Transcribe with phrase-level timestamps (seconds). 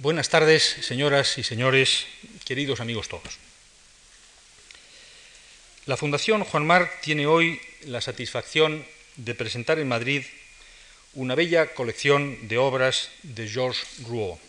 [0.00, 2.06] Buenas tardes, señoras y señores,
[2.46, 3.36] queridos amigos todos.
[5.84, 8.86] La Fundación Juan Marc tiene hoy la satisfacción
[9.16, 10.24] de presentar en Madrid
[11.12, 14.40] una bella colección de obras de Georges Rouault.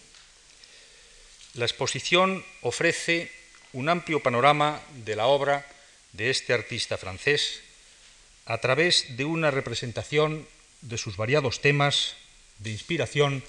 [1.55, 3.29] La exposición ofrece
[3.73, 5.67] un amplio panorama de la obra
[6.13, 7.59] de este artista francés
[8.45, 10.47] a través de una representación
[10.79, 12.15] de sus variados temas
[12.59, 13.43] de inspiración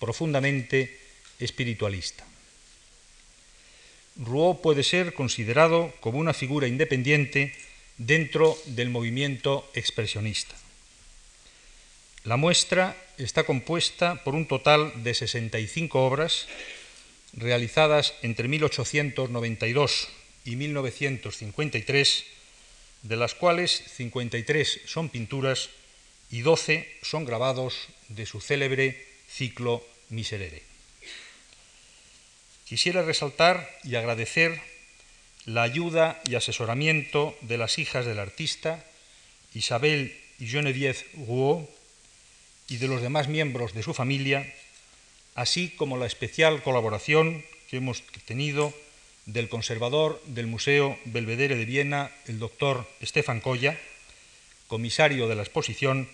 [0.00, 1.01] profundamente
[1.44, 2.24] espiritualista.
[4.16, 7.54] Rouault puede ser considerado como una figura independiente
[7.96, 10.54] dentro del movimiento expresionista.
[12.24, 16.46] La muestra está compuesta por un total de 65 obras
[17.32, 20.08] realizadas entre 1892
[20.44, 22.24] y 1953,
[23.02, 25.70] de las cuales 53 son pinturas
[26.30, 30.71] y 12 son grabados de su célebre ciclo Miserere.
[32.64, 34.60] Quisiera resaltar y agradecer
[35.44, 38.84] la ayuda y asesoramiento de las hijas del artista,
[39.54, 41.68] Isabel y Geneviève Rouault,
[42.68, 44.50] y de los demás miembros de su familia,
[45.34, 48.72] así como la especial colaboración que hemos tenido
[49.26, 53.78] del conservador del Museo Belvedere de Viena, el doctor Stefan Colla,
[54.68, 56.08] comisario de la exposición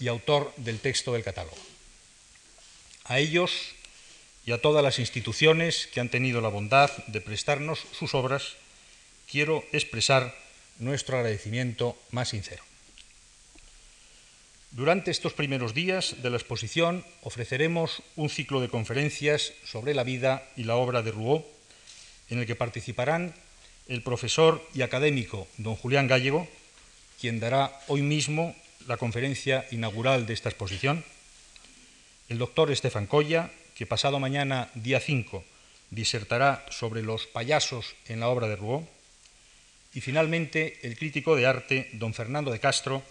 [0.00, 1.58] y autor del texto del catálogo.
[3.04, 3.74] A ellos
[4.48, 8.56] y a todas las instituciones que han tenido la bondad de prestarnos sus obras,
[9.30, 10.34] quiero expresar
[10.78, 12.64] nuestro agradecimiento más sincero.
[14.70, 20.48] Durante estos primeros días de la exposición ofreceremos un ciclo de conferencias sobre la vida
[20.56, 21.44] y la obra de Rouault,
[22.30, 23.34] en el que participarán
[23.86, 26.48] el profesor y académico don Julián Gallego,
[27.20, 31.04] quien dará hoy mismo la conferencia inaugural de esta exposición,
[32.30, 35.44] el doctor Estefan Colla, que pasado mañana, día 5,
[35.90, 38.88] disertará sobre los payasos en la obra de Rouault,
[39.94, 43.04] y finalmente el crítico de arte don Fernando de Castro,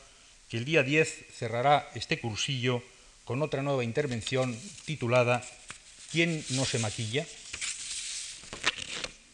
[0.50, 2.84] que el día 10 cerrará este cursillo
[3.24, 5.42] con otra nueva intervención titulada
[6.12, 7.26] ¿Quién no se maquilla?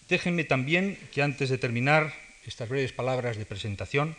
[0.09, 2.13] Déjenme también que antes de terminar
[2.45, 4.15] estas breves palabras de presentación,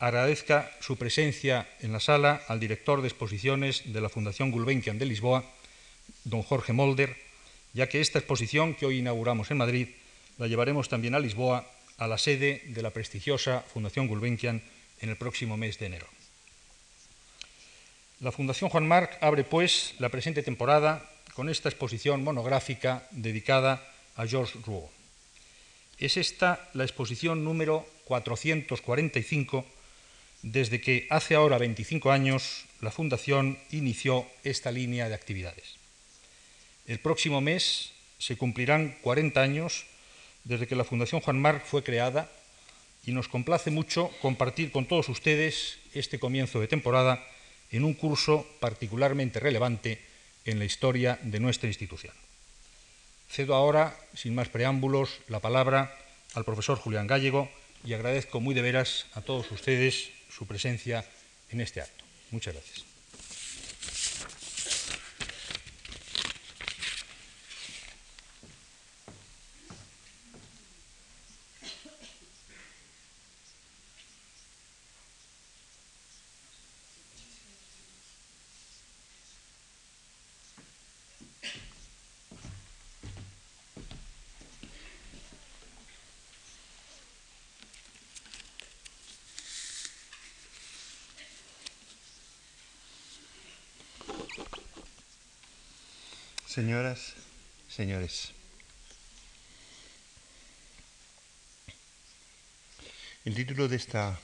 [0.00, 5.06] agradezca su presencia en la sala al director de exposiciones de la Fundación Gulbenkian de
[5.06, 5.44] Lisboa,
[6.24, 7.16] don Jorge Molder,
[7.72, 9.88] ya que esta exposición que hoy inauguramos en Madrid
[10.38, 11.66] la llevaremos también a Lisboa,
[11.98, 14.62] a la sede de la prestigiosa Fundación Gulbenkian
[15.00, 16.06] en el próximo mes de enero.
[18.20, 23.86] La Fundación Juan Marc abre, pues, la presente temporada con esta exposición monográfica dedicada
[24.16, 24.90] a Georges Rouault.
[25.98, 29.64] Es esta la exposición número 445
[30.42, 35.83] desde que hace ahora 25 años la Fundación inició esta línea de actividades.
[36.86, 39.86] El próximo mes se cumplirán 40 años
[40.44, 42.30] desde que la Fundación Juan Marc fue creada
[43.06, 47.24] y nos complace mucho compartir con todos ustedes este comienzo de temporada
[47.70, 50.00] en un curso particularmente relevante
[50.44, 52.14] en la historia de nuestra institución.
[53.30, 55.96] Cedo ahora, sin más preámbulos, la palabra
[56.34, 57.50] al profesor Julián Gallego
[57.84, 61.04] y agradezco muy de veras a todos ustedes su presencia
[61.50, 62.04] en este acto.
[62.30, 62.93] Muchas gracias.
[96.54, 97.14] Señoras,
[97.68, 98.30] señores,
[103.24, 104.20] el título de esta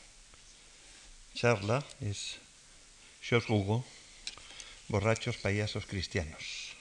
[1.35, 2.37] charla es
[3.21, 3.85] Georges Hugo,
[4.87, 6.77] borrachos payasos cristianos.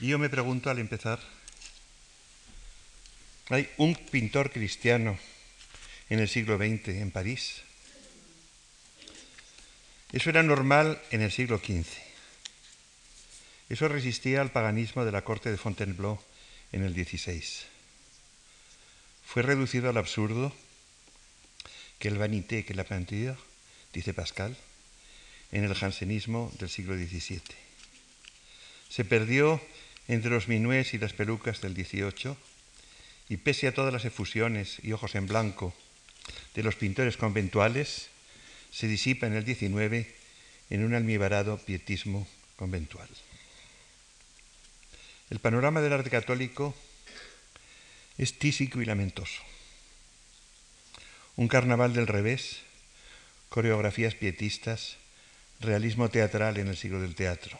[0.00, 1.20] Y yo me pregunto al empezar,
[3.50, 5.16] ¿hay un pintor cristiano
[6.10, 7.62] en el siglo XX en París?
[10.10, 12.03] Eso era normal en el siglo XV.
[13.68, 16.20] Eso resistía al paganismo de la corte de Fontainebleau
[16.72, 17.42] en el XVI.
[19.24, 20.52] Fue reducido al absurdo
[21.98, 23.36] que el vanité que la peinture,
[23.92, 24.56] dice Pascal,
[25.52, 27.40] en el jansenismo del siglo XVII.
[28.88, 29.60] Se perdió
[30.08, 32.36] entre los minués y las pelucas del XVIII
[33.28, 35.74] y pese a todas las efusiones y ojos en blanco
[36.54, 38.08] de los pintores conventuales,
[38.70, 40.06] se disipa en el XIX
[40.70, 42.26] en un almibarado pietismo
[42.56, 43.08] conventual.
[45.34, 46.76] El panorama del arte católico
[48.18, 49.42] es tísico y lamentoso.
[51.34, 52.58] Un carnaval del revés,
[53.48, 54.96] coreografías pietistas,
[55.58, 57.58] realismo teatral en el siglo del teatro.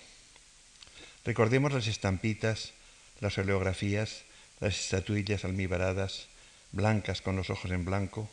[1.24, 2.74] Recordemos las estampitas,
[3.18, 4.22] las oleografías,
[4.60, 6.28] las estatuillas almibaradas,
[6.70, 8.30] blancas con los ojos en blanco,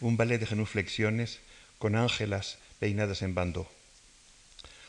[0.00, 1.40] un ballet de genuflexiones
[1.78, 3.70] con ángelas peinadas en bando.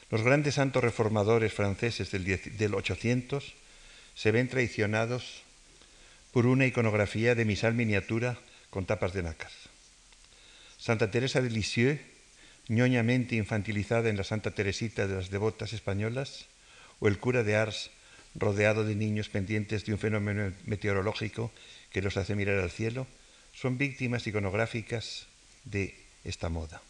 [0.10, 3.56] Los grandes santos reformadores franceses del 800
[4.20, 5.44] se ven traicionados
[6.34, 8.38] por una iconografía de misal miniatura
[8.70, 9.52] con tapas de nácar.
[10.78, 12.02] Santa Teresa de Lisieux,
[12.68, 16.48] ñoñamente infantilizada en la Santa Teresita de las devotas españolas,
[17.00, 17.92] o el cura de Ars,
[18.36, 21.54] rodeado de niños pendientes de un fenómeno meteorológico
[21.90, 23.08] que los hace mirar al cielo,
[23.54, 25.28] son víctimas iconográficas
[25.64, 25.96] de
[26.26, 26.82] esta moda.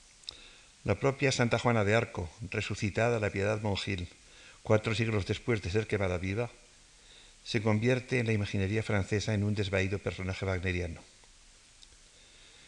[0.83, 4.09] La propia Santa Juana de Arco, resucitada la piedad monjil,
[4.63, 6.49] cuatro siglos después de ser quemada viva,
[7.43, 11.01] se convierte en la imaginería francesa en un desvaído personaje wagneriano.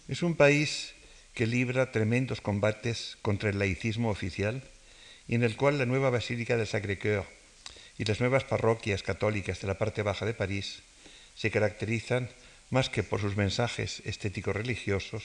[0.08, 0.94] Es un país
[1.34, 4.64] que libra tremendos combates contra el laicismo oficial
[5.28, 7.26] y en el cual la nueva Basílica del Sacré-Cœur
[7.98, 10.82] y las nuevas parroquias católicas de la parte baja de París
[11.36, 12.30] se caracterizan
[12.70, 15.24] más que por sus mensajes estéticos religiosos,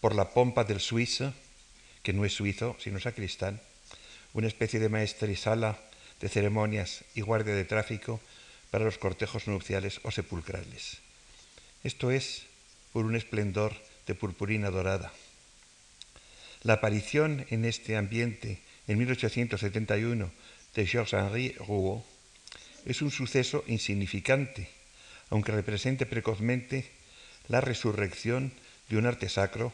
[0.00, 1.32] por la pompa del suizo,
[2.02, 3.60] que no es suizo, sino sacristán,
[4.32, 5.78] una especie de maestra y sala
[6.20, 8.20] de ceremonias y guardia de tráfico
[8.76, 10.98] para los cortejos nupciales o sepulcrales.
[11.82, 12.44] Esto es
[12.92, 13.72] por un esplendor
[14.06, 15.14] de purpurina dorada.
[16.60, 20.30] La aparición en este ambiente en 1871
[20.74, 22.04] de Georges-Henri Rouault
[22.84, 24.68] es un suceso insignificante,
[25.30, 26.92] aunque represente precozmente
[27.48, 28.52] la resurrección
[28.90, 29.72] de un arte sacro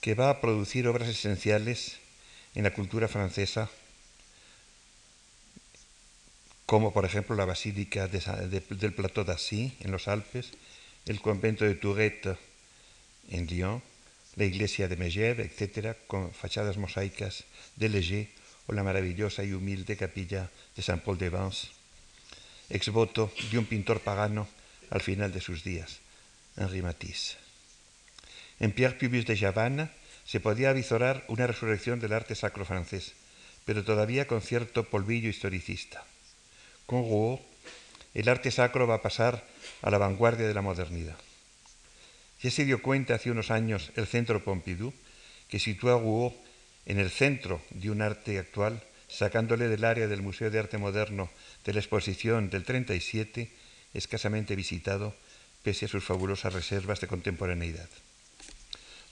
[0.00, 1.98] que va a producir obras esenciales
[2.54, 3.68] en la cultura francesa
[6.70, 10.52] como por ejemplo la Basílica del Plateau d'Assy en los Alpes,
[11.04, 12.38] el convento de Tourette
[13.28, 13.82] en Lyon,
[14.36, 17.42] la iglesia de Megève, etc., con fachadas mosaicas
[17.74, 18.30] de Léger
[18.68, 20.46] o la maravillosa y humilde capilla
[20.76, 21.74] de Saint Paul de Vence,
[22.70, 24.46] ex voto de un pintor pagano
[24.94, 25.98] al final de sus días,
[26.54, 27.34] Henri Matisse.
[28.60, 29.90] En Pierre Puvis de Chavannes
[30.22, 33.18] se podía avisorar una resurrección del arte sacro francés,
[33.66, 36.06] pero todavía con cierto polvillo historicista.
[36.90, 37.40] Con Rouault,
[38.14, 39.46] el arte sacro va a pasar
[39.80, 41.14] a la vanguardia de la modernidad.
[42.42, 44.90] Ya se dio cuenta hace unos años el Centro Pompidou,
[45.46, 46.34] que sitúa a Rouault
[46.90, 51.30] en el centro de un arte actual, sacándole del área del Museo de Arte Moderno
[51.62, 53.46] de la exposición del 37,
[53.94, 55.14] escasamente visitado,
[55.62, 57.88] pese a sus fabulosas reservas de contemporaneidad.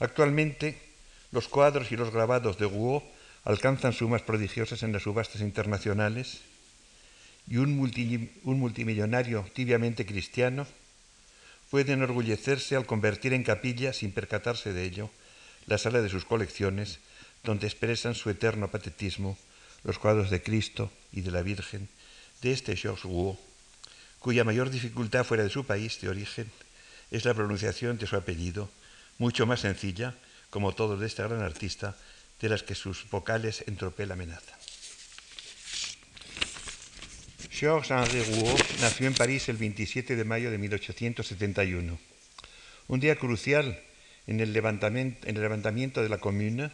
[0.01, 0.83] Actualmente,
[1.31, 3.07] los cuadros y los grabados de Rouault
[3.45, 6.43] alcanzan sumas prodigiosas en las subastas internacionales
[7.51, 7.77] y un,
[8.45, 10.67] multimillonario tibiamente cristiano
[11.71, 15.11] puede enorgullecerse al convertir en capilla, sin percatarse de ello,
[15.67, 16.99] la sala de sus colecciones,
[17.45, 19.39] donde expresan su eterno patetismo
[19.85, 21.89] los cuadros de Cristo y de la Virgen
[22.43, 23.39] de este Georges Rouault,
[24.19, 26.51] cuya mayor dificultad fuera de su país de origen
[27.11, 28.71] es la pronunciación de su apellido,
[29.19, 30.15] mucho más sencilla,
[30.51, 31.97] como todo de este gran artista,
[32.41, 34.13] de las que sus vocales en tropel
[37.59, 41.99] Georges-Henri Rouault nació en París el 27 de mayo de 1871,
[42.87, 43.83] un día crucial
[44.29, 46.71] en el levantamiento, de la Commune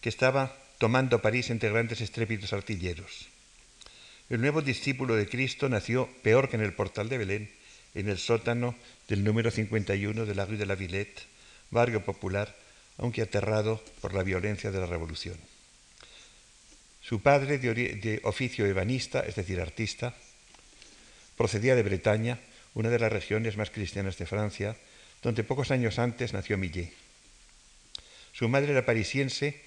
[0.00, 3.26] que estaba tomando París entre grandes estrépitos artilleros.
[4.30, 7.50] El nuevo discípulo de Cristo nació peor que en el portal de Belén,
[7.96, 8.76] en el sótano
[9.08, 11.26] del número 51 de la rue de la Villette,
[11.72, 12.54] barrio popular,
[12.98, 15.36] aunque aterrado por la violencia de la Revolución.
[17.06, 20.16] Su padre, de, oficio ebanista, es decir, artista,
[21.36, 22.40] procedía de Bretaña,
[22.74, 24.76] una de las regiones más cristianas de Francia,
[25.22, 26.90] donde pocos años antes nació Millet.
[28.32, 29.62] Su madre era parisiense,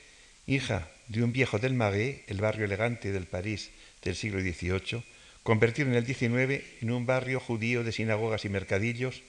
[0.48, 3.72] hija de un viejo del Marais, el barrio elegante del París
[4.04, 5.06] del siglo XVIII,
[5.42, 9.24] convertido en el XIX en un barrio judío de sinagogas y mercadillos,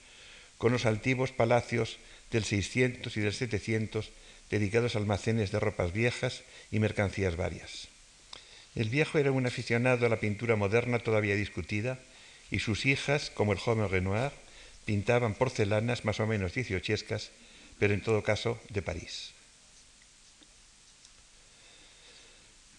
[0.57, 1.97] con los altivos palacios
[2.29, 4.11] del 600 y del 700
[4.49, 7.90] dedicados a almacenes de ropas viejas y mercancías varias.
[8.75, 11.99] El viejo era un aficionado a la pintura moderna todavía discutida
[12.51, 14.31] y sus hijas, como el joven Renoir,
[14.85, 17.31] pintaban porcelanas más o menos dieciochescas,
[17.79, 19.31] pero en todo caso de París.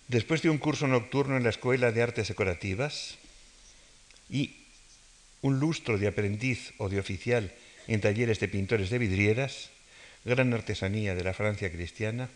[0.08, 3.16] Después de un curso nocturno en la Escuela de Artes Decorativas
[4.28, 4.56] y
[5.42, 7.52] un lustro de aprendiz o de oficial
[7.86, 9.70] en talleres de pintores de vidrieras,
[10.24, 12.30] gran artesanía de la Francia cristiana,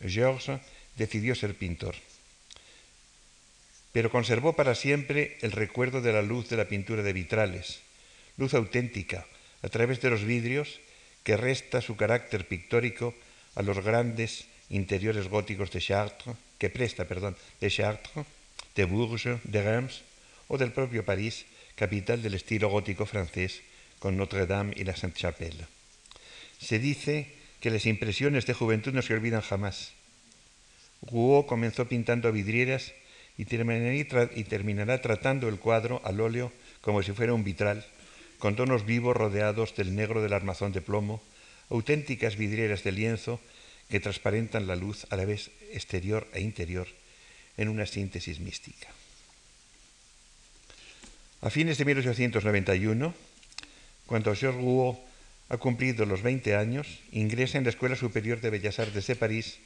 [0.00, 0.60] Georges
[0.96, 1.94] decidió ser pintor
[3.92, 7.80] pero conservó para siempre el recuerdo de la luz de la pintura de vitrales,
[8.36, 9.26] luz auténtica,
[9.62, 10.80] a través de los vidrios,
[11.22, 13.14] que resta su carácter pictórico
[13.54, 18.26] a los grandes interiores góticos de Chartres, que presta, perdón, de Chartres,
[18.74, 20.02] de Bourges, de Reims
[20.48, 21.44] o del propio París,
[21.76, 23.60] capital del estilo gótico francés,
[23.98, 25.66] con Notre-Dame y la Sainte-Chapelle.
[26.58, 27.30] Se dice
[27.60, 29.92] que las impresiones de juventud no se olvidan jamás.
[31.02, 32.92] Rouault comenzó pintando vidrieras
[33.42, 37.84] y terminará tratando el cuadro al óleo como si fuera un vitral,
[38.38, 41.22] con tonos vivos rodeados del negro del armazón de plomo,
[41.70, 43.40] auténticas vidrieras de lienzo
[43.88, 46.88] que transparentan la luz a la vez exterior e interior
[47.56, 48.88] en una síntesis mística.
[51.42, 53.14] A fines de 1891,
[54.06, 54.98] cuando Georges Rouault
[55.48, 59.58] ha cumplido los 20 años, ingresa en la Escuela Superior de Bellas Artes de París,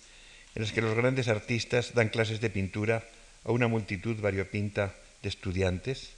[0.55, 3.05] en las que los grandes artistas dan clases de pintura
[3.45, 6.11] a una multitud variopinta de estudiantes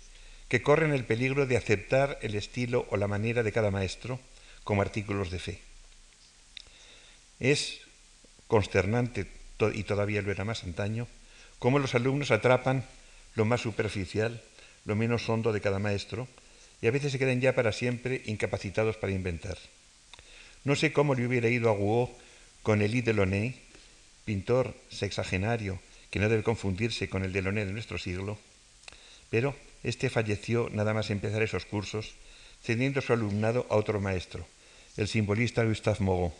[0.48, 4.18] que corren el peligro de aceptar el estilo o la manera de cada maestro
[4.64, 5.60] como artículos de fe.
[7.38, 7.80] Es
[8.46, 9.26] consternante,
[9.74, 11.06] y todavía lo era más antaño,
[11.58, 12.84] cómo los alumnos atrapan
[13.34, 14.42] lo más superficial,
[14.84, 16.26] lo menos hondo de cada maestro,
[16.80, 19.58] y a veces se quedan ya para siempre incapacitados para inventar.
[20.64, 22.10] No sé cómo le hubiera ido a Rouault
[22.62, 23.60] con Elie Delaunay,
[24.24, 28.38] pintor sexagenario que no debe confundirse con el Delaunay de nuestro siglo,
[29.30, 32.14] pero este falleció nada más empezar esos cursos,
[32.62, 34.46] cediendo su alumnado a otro maestro,
[34.96, 36.32] el simbolista Gustave Moreau.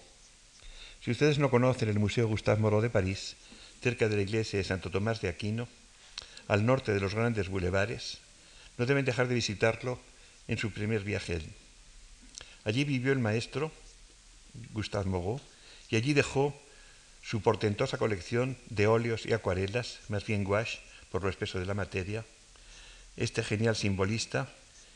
[1.04, 3.36] Si ustedes no conocen el Museo Gustave Moreau de París,
[3.82, 5.68] cerca de la iglesia de Santo Tomás de Aquino,
[6.48, 8.18] al norte de los grandes bulevares,
[8.78, 10.00] no deben dejar de visitarlo
[10.48, 11.40] en su primer viaje.
[12.64, 13.70] Allí vivió el maestro
[14.72, 15.40] Gustave Moreau
[15.90, 16.58] y allí dejó
[17.28, 20.80] su portentosa colección de óleos y acuarelas, más bien gouache
[21.10, 22.24] por lo espeso de la materia,
[23.18, 24.48] este genial simbolista,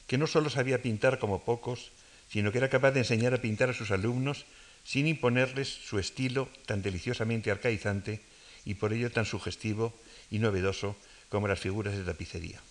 [0.07, 1.93] que no solo sabía pintar como pocos,
[2.31, 4.47] sino que era capaz de enseñar a pintar a sus alumnos
[4.83, 8.23] sin imponerles su estilo tan deliciosamente arcaizante
[8.65, 9.93] y por ello tan sugestivo
[10.31, 10.97] y novedoso
[11.29, 12.62] como las figuras de tapicería.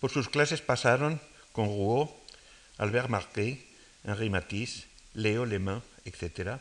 [0.00, 1.20] Por sus clases pasaron
[1.52, 2.10] con Rouault,
[2.78, 3.66] Albert Marquet,
[4.02, 6.58] Henri Matisse, Léo Lemain, etc.,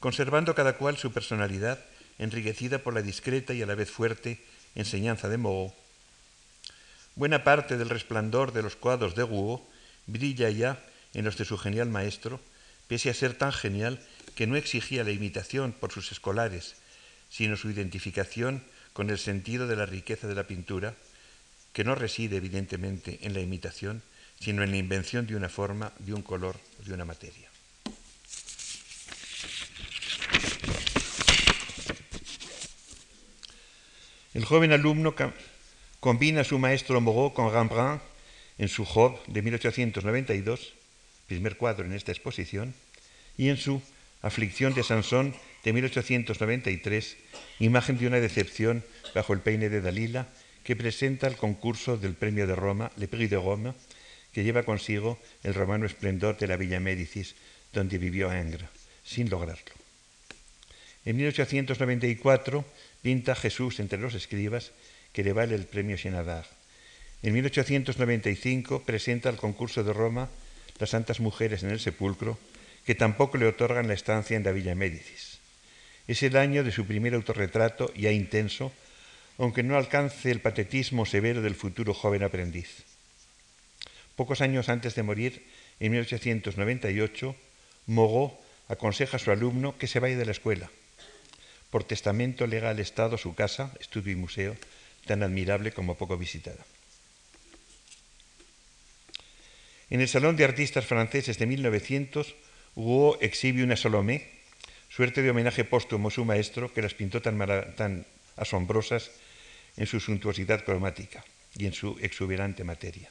[0.00, 1.78] conservando cada cual su personalidad
[2.18, 4.40] enriquecida por la discreta y a la vez fuerte
[4.74, 5.72] enseñanza de Moreau
[7.18, 9.64] Buena parte del resplandor de los cuadros de Rouault
[10.06, 10.78] brilla ya
[11.14, 12.40] en los de su genial maestro,
[12.86, 13.98] pese a ser tan genial
[14.36, 16.76] que no exigía la imitación por sus escolares,
[17.28, 18.62] sino su identificación
[18.92, 20.94] con el sentido de la riqueza de la pintura,
[21.72, 24.02] que no reside evidentemente en la imitación,
[24.38, 26.54] sino en la invención de una forma, de un color,
[26.86, 27.50] de una materia.
[34.38, 35.16] El joven alumno
[35.98, 38.00] Combina su maestro Moreau con Rembrandt
[38.56, 40.74] en su Job de 1892,
[41.26, 42.72] primer cuadro en esta exposición,
[43.36, 43.82] y en su
[44.22, 47.16] Aflicción de Sansón de 1893,
[47.58, 50.28] imagen de una decepción bajo el peine de Dalila,
[50.62, 53.74] que presenta el concurso del Premio de Roma, Le Prix de Rome,
[54.32, 57.34] que lleva consigo el romano esplendor de la Villa Médicis,
[57.72, 58.70] donde vivió Ingres,
[59.02, 59.74] sin lograrlo.
[61.04, 62.64] En 1894
[63.08, 64.72] pinta Jesús entre los escribas
[65.14, 66.44] que le vale el premio Chenadar.
[67.22, 70.28] En 1895 presenta al concurso de Roma
[70.78, 72.38] las Santas Mujeres en el Sepulcro,
[72.84, 75.38] que tampoco le otorgan la estancia en la Villa Médicis.
[76.06, 78.74] Es el año de su primer autorretrato ya intenso,
[79.38, 82.84] aunque no alcance el patetismo severo del futuro joven aprendiz.
[84.16, 85.46] Pocos años antes de morir,
[85.80, 87.34] en 1898,
[87.86, 88.36] Moreau
[88.68, 90.68] aconseja a su alumno que se vaya de la escuela.
[91.70, 94.56] Por testamento lega al Estado su casa, estudio y museo,
[95.06, 96.64] tan admirable como poco visitada.
[99.90, 102.34] En el Salón de Artistas Franceses de 1900,
[102.74, 104.28] Hugo exhibe una Salomé,
[104.88, 108.06] suerte de homenaje póstumo a su maestro, que las pintó tan,
[108.36, 109.10] asombrosas
[109.76, 111.24] en su suntuosidad cromática
[111.56, 113.10] y en su exuberante materia.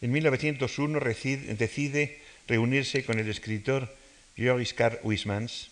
[0.00, 3.94] En 1901 decide reunirse con el escritor
[4.36, 5.69] Joris Carl Huysmans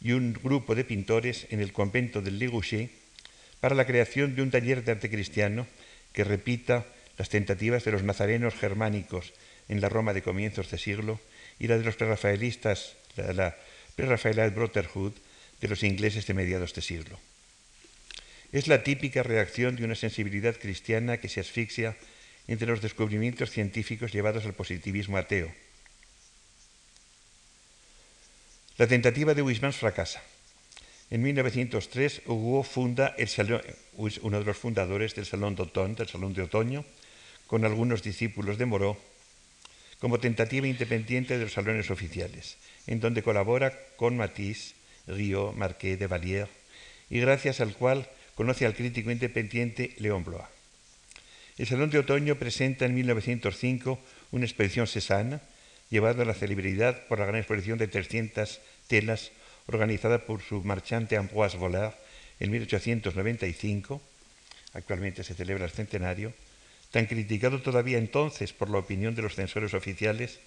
[0.00, 2.90] y un grupo de pintores en el convento del Ligouché
[3.60, 5.66] para la creación de un taller de arte cristiano
[6.12, 6.86] que repita
[7.16, 9.34] las tentativas de los nazarenos germánicos
[9.68, 11.20] en la Roma de comienzos de siglo
[11.58, 13.56] y la de los prerrafaelistas, la, la
[13.96, 15.12] Prerrafaelite Brotherhood
[15.60, 17.18] de los ingleses de mediados de siglo.
[18.52, 21.96] Es la típica reacción de una sensibilidad cristiana que se asfixia
[22.46, 25.52] entre los descubrimientos científicos llevados al positivismo ateo.
[28.78, 30.22] La tentativa de Huysmans fracasa
[31.10, 33.60] En 1903, Hugo funda el salón,
[33.96, 36.84] uno de los fundadores del Salón d'Automne, del Salón de Otoño,
[37.48, 38.96] con algunos discípulos de Moreau,
[39.98, 42.56] como tentativa independiente de los salones oficiales,
[42.86, 44.76] en donde colabora con Matisse,
[45.08, 46.46] Rio, Marquet de Valier,
[47.10, 50.46] y gracias al cual conoce al crítico independiente Léon Blois.
[51.56, 53.98] El Salón de Otoño presenta en 1905
[54.30, 55.40] una exposición Cézanne,
[55.90, 59.30] llevada a la celebridad por la gran exposición de 300 telas
[59.66, 61.94] organizada por su marchante Ambroise Vollard
[62.40, 64.02] en 1895,
[64.72, 66.32] actualmente se celebra el centenario,
[66.90, 70.40] tan criticado todavía entonces por la opinión de los censores oficiales,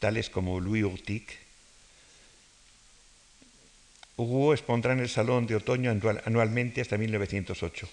[0.00, 1.44] tales como Louis Urtic,
[4.16, 5.90] Hugo expondrá en el Salón de Otoño
[6.24, 7.88] anualmente hasta 1908.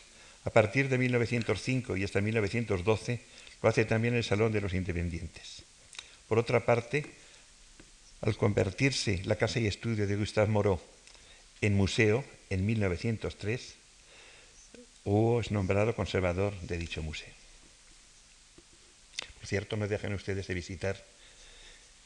[0.46, 3.20] A partir de 1905 y hasta 1912
[3.62, 5.63] lo hace también el Salón de los Independientes.
[6.28, 7.06] Por otra parte,
[8.22, 10.80] al convertirse la casa y estudio de Gustave Moreau
[11.62, 13.75] en museo en 1903,
[15.04, 17.34] Hugo es nombrado conservador de dicho museo.
[19.40, 21.04] Por cierto, no dejen ustedes de visitar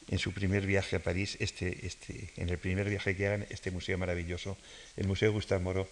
[0.08, 3.72] en su primer viaje a París, este, este, en el primer viaje que hagan, este
[3.72, 4.58] museo maravilloso,
[4.96, 5.88] el Museo Gustave Moreau,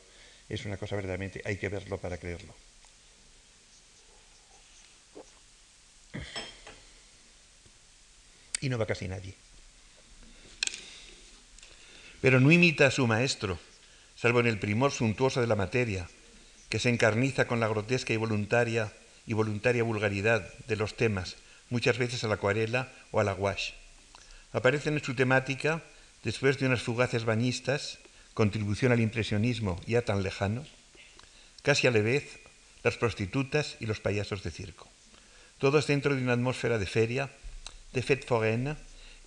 [0.47, 2.53] es una cosa verdaderamente, hay que verlo para creerlo.
[8.61, 9.42] Y no va casi nadie.
[12.23, 13.59] Pero no imita a su maestro,
[14.15, 16.07] salvo en el primor suntuoso de la materia,
[16.69, 18.93] que se encarniza con la grotesca y voluntaria
[19.27, 21.35] y voluntaria vulgaridad de los temas,
[21.69, 23.73] muchas veces a la acuarela o a la gouache.
[24.53, 25.83] Aparecen en su temática,
[26.23, 27.99] después de unas fugaces bañistas,
[28.33, 30.65] contribución al impresionismo ya tan lejano,
[31.61, 32.39] casi a la vez
[32.85, 34.87] las prostitutas y los payasos de circo.
[35.57, 37.31] Todos dentro de una atmósfera de feria,
[37.91, 38.77] de fête foraine,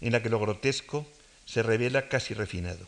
[0.01, 1.07] en la que lo grotesco
[1.47, 2.87] se revela casi refinado.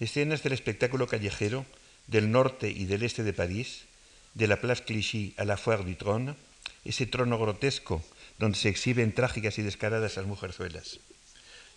[0.00, 1.64] Escenas del espectáculo callejero
[2.06, 3.84] del norte y del este de París,
[4.34, 6.34] de la Place Clichy a la Foire du Trône,
[6.84, 8.02] ese trono grotesco
[8.38, 11.00] donde se exhiben trágicas y descaradas las mujerzuelas.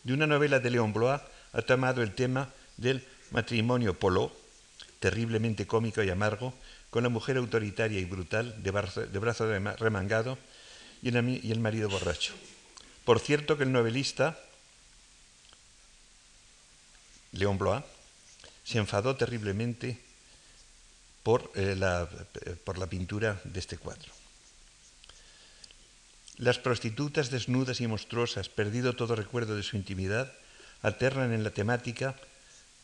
[0.04, 1.22] De una novela de Léon Blois
[1.54, 4.32] ha tomado el tema del matrimonio polo,
[5.00, 6.54] terriblemente cómico y amargo,
[6.90, 9.46] con la mujer autoritaria y brutal, de brazo,
[9.78, 10.38] remangado,
[11.02, 12.34] y el marido borracho.
[13.06, 14.38] Por cierto que el novelista,
[17.32, 17.84] Léon Blois,
[18.64, 20.00] se enfadó terriblemente
[21.24, 22.10] por, eh, la,
[22.46, 24.12] eh, la pintura de este cuadro.
[26.38, 30.32] Las prostitutas desnudas y monstruosas, perdido todo recuerdo de su intimidad,
[30.82, 32.16] alternan en la temática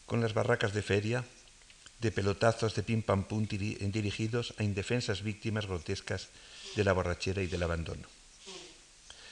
[0.05, 1.23] con las barracas de feria,
[2.01, 6.27] de pelotazos de pim pam pum dirigidos a indefensas víctimas grotescas
[6.75, 8.03] de la borrachera y del abandono.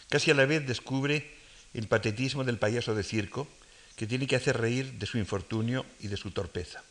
[0.10, 1.36] Casi a la vez descubre
[1.73, 3.47] el patetismo del payaso de circo,
[3.95, 6.84] que tiene que hacer reír de su infortunio y de su torpeza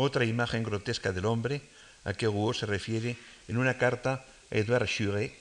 [0.00, 1.60] otra imagen grotesca del hombre
[2.04, 3.16] a que Hugo se refiere
[3.48, 5.34] en una carta a Edouard Churet,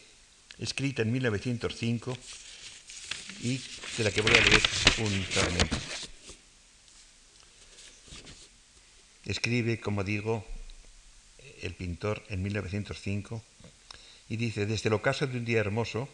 [0.58, 2.17] escrita en 1905
[3.43, 3.62] y
[3.97, 4.62] de la que voy a leer
[4.97, 5.77] un fragmento.
[9.25, 10.43] Escribe, como digo,
[11.62, 13.43] el pintor en 1905
[14.30, 16.10] y dice, desde el ocaso de un día hermoso,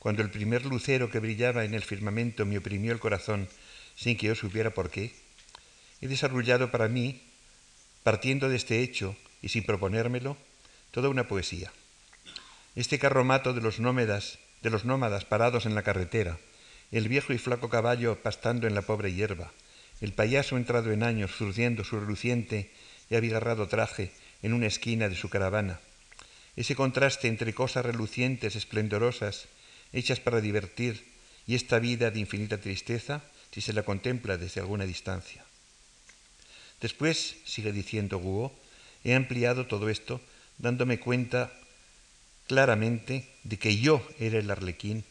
[0.00, 3.48] cuando el primer lucero que brillaba en el firmamento me oprimió el corazón
[4.00, 5.12] sin que yo supiera por qué,
[6.00, 7.20] he desarrollado para mí
[8.02, 10.38] partiendo de este hecho y sin proponérmelo,
[10.90, 11.70] toda una poesía.
[12.74, 16.38] Este carromato de los nómadas, de los nómadas parados en la carretera,
[16.92, 19.52] el viejo y flaco caballo pastando en la pobre hierba,
[20.00, 22.72] el payaso entrado en años surciendo su reluciente
[23.10, 25.78] y abigarrado traje en una esquina de su caravana,
[26.56, 29.46] ese contraste entre cosas relucientes, esplendorosas,
[29.92, 31.04] hechas para divertir,
[31.46, 35.44] y esta vida de infinita tristeza, si se la contempla desde alguna distancia.
[36.80, 38.52] Después, sigue diciendo Guo,
[39.04, 40.20] he ampliado todo esto
[40.58, 41.52] dándome cuenta
[42.46, 45.04] claramente de que yo era el arlequín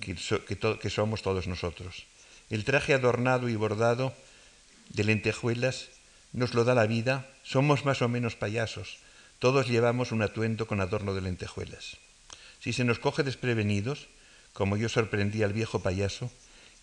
[0.00, 2.06] que, que somos todos nosotros.
[2.50, 4.14] El traje adornado y bordado
[4.90, 5.88] de lentejuelas
[6.32, 8.98] nos lo da la vida, somos más o menos payasos,
[9.38, 11.98] todos llevamos un atuendo con adorno de lentejuelas.
[12.60, 14.08] Si se nos coge desprevenidos,
[14.52, 16.30] como yo sorprendí al viejo payaso,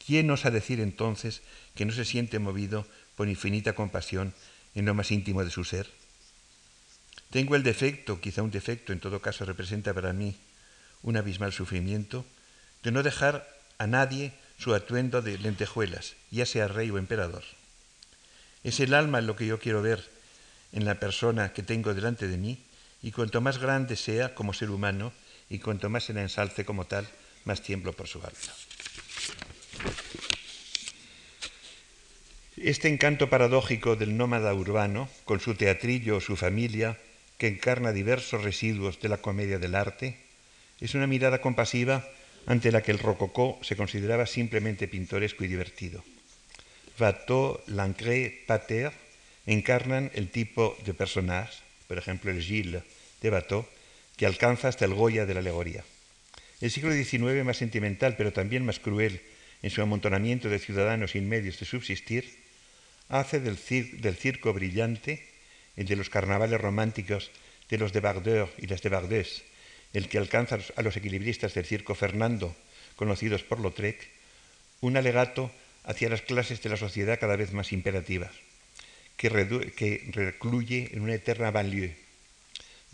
[0.06, 1.42] ¿quién osa decir entonces
[1.76, 2.86] que no se siente movido
[3.16, 4.34] por infinita compasión
[4.76, 5.90] en lo más íntimo de su ser.
[7.30, 10.36] Tengo el defecto, quizá un defecto en todo caso representa para mí
[11.02, 12.26] un abismal sufrimiento,
[12.84, 17.44] de no dejar a nadie su atuendo de lentejuelas, ya sea rey o emperador.
[18.64, 20.10] Es el alma lo que yo quiero ver
[20.72, 22.64] en la persona que tengo delante de mí,
[23.02, 25.12] y cuanto más grande sea como ser humano,
[25.50, 27.08] y cuanto más se la ensalce como tal,
[27.44, 28.54] más tiemblo por su alma.
[32.64, 36.96] Este encanto paradójico del nómada urbano, con su teatrillo o su familia,
[37.38, 40.16] que encarna diversos residuos de la comedia del arte,
[40.80, 42.08] es una mirada compasiva
[42.46, 46.06] ante la que el rococó se consideraba simplemente pintoresco y divertido.
[46.98, 48.94] Watteau, Lancret, Pater
[49.46, 52.84] encarnan el tipo de personaje, por ejemplo el Gilles
[53.20, 53.68] de Watteau,
[54.16, 55.84] que alcanza hasta el Goya de la alegoría.
[56.62, 59.20] El siglo XIX, más sentimental pero también más cruel
[59.64, 62.43] en su amontonamiento de ciudadanos sin medios de subsistir,
[63.20, 65.24] hace del, circo brillante,
[65.76, 67.30] el de los carnavales románticos
[67.70, 69.44] de los de Bardeur y las de Bardès,
[69.94, 72.56] el que alcanza a los equilibristas del circo Fernando,
[72.96, 74.10] conocidos por Lautrec,
[74.82, 75.52] un alegato
[75.84, 78.32] hacia las clases de la sociedad cada vez más imperativas,
[79.16, 81.96] que, recluye en una eterna banlieue.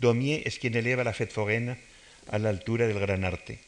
[0.00, 1.80] Daumier es quien eleva la fête foraine
[2.28, 3.58] a la altura del gran arte,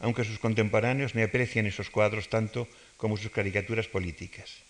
[0.00, 4.64] aunque sus contemporáneos no aprecian esos cuadros tanto como sus caricaturas políticas.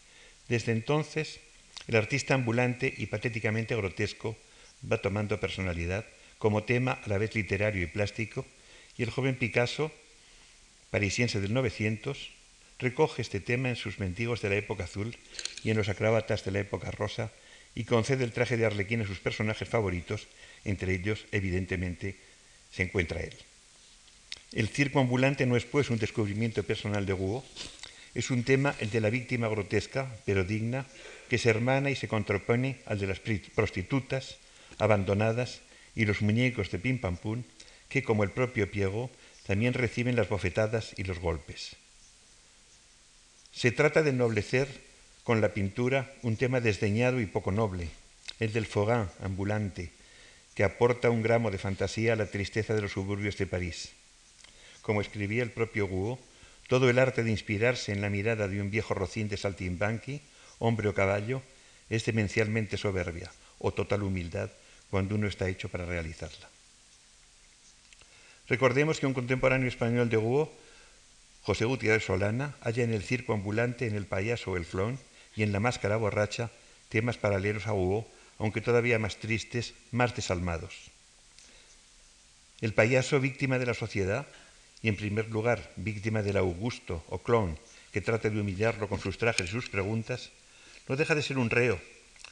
[0.48, 1.40] Desde entonces,
[1.86, 4.36] el artista ambulante y patéticamente grotesco
[4.90, 6.04] va tomando personalidad
[6.38, 8.44] como tema a la vez literario y plástico,
[8.96, 9.90] y el joven Picasso,
[10.90, 12.30] parisiense del 900,
[12.78, 15.16] recoge este tema en sus mendigos de la época azul
[15.62, 17.32] y en los acróbatas de la época rosa,
[17.74, 20.28] y concede el traje de arlequín a sus personajes favoritos,
[20.64, 22.16] entre ellos, evidentemente,
[22.70, 23.34] se encuentra él.
[24.52, 27.44] El circo ambulante no es pues un descubrimiento personal de Rouault,
[28.14, 30.86] es un tema el de la víctima grotesca, pero digna,
[31.28, 34.36] que se hermana y se contrapone al de las prostitutas
[34.78, 35.60] abandonadas
[35.94, 37.00] y los muñecos de pim
[37.88, 39.10] que como el propio Piego
[39.46, 41.76] también reciben las bofetadas y los golpes.
[43.52, 44.68] Se trata de ennoblecer
[45.22, 47.88] con la pintura un tema desdeñado y poco noble,
[48.40, 49.90] el del fogán ambulante,
[50.54, 53.90] que aporta un gramo de fantasía a la tristeza de los suburbios de París.
[54.82, 56.20] Como escribía el propio Rouault,
[56.68, 60.20] todo el arte de inspirarse en la mirada de un viejo rocín de saltimbanqui,
[60.58, 61.42] hombre o caballo,
[61.90, 64.50] es demencialmente soberbia o total humildad
[64.90, 66.48] cuando uno está hecho para realizarla.
[68.48, 70.52] Recordemos que un contemporáneo español de Hugo,
[71.42, 74.98] José Gutiérrez Solana, halla en el circo ambulante, en el payaso el flón
[75.36, 76.50] y en la máscara borracha
[76.88, 78.06] temas paralelos a Hugo,
[78.38, 80.90] aunque todavía más tristes, más desalmados.
[82.60, 84.26] El payaso víctima de la sociedad
[84.84, 87.56] y en primer lugar víctima del Augusto o clon
[87.88, 90.28] que trata de humillarlo con sus trajes y sus preguntas,
[90.88, 91.80] no deja de ser un reo,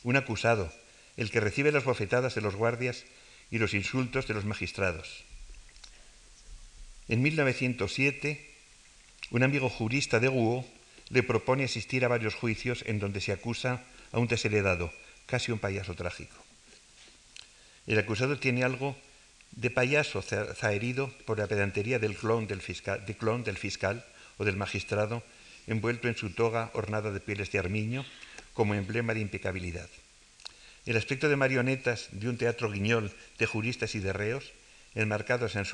[0.05, 0.71] un acusado,
[1.17, 3.07] el que recibe las bofetadas de los guardias
[3.51, 5.25] y los insultos de los magistrados.
[7.09, 8.45] En 1907,
[9.31, 10.67] un amigo jurista de Rouault
[11.09, 14.93] le propone asistir a varios juicios en donde se acusa a un desheredado,
[15.25, 16.37] casi un payaso trágico.
[17.87, 18.95] El acusado tiene algo
[19.53, 24.03] de payaso zaherido por la pedantería del clon del, fiscal, del
[24.39, 25.23] o del magistrado,
[25.67, 28.05] envuelto en su toga ornada de pieles de armiño,
[28.55, 29.89] como emblema de impecabilidad.
[30.85, 34.53] El aspecto de marionetas de un teatro guiñol de juristas y de reos,
[34.95, 35.65] enmarcados en,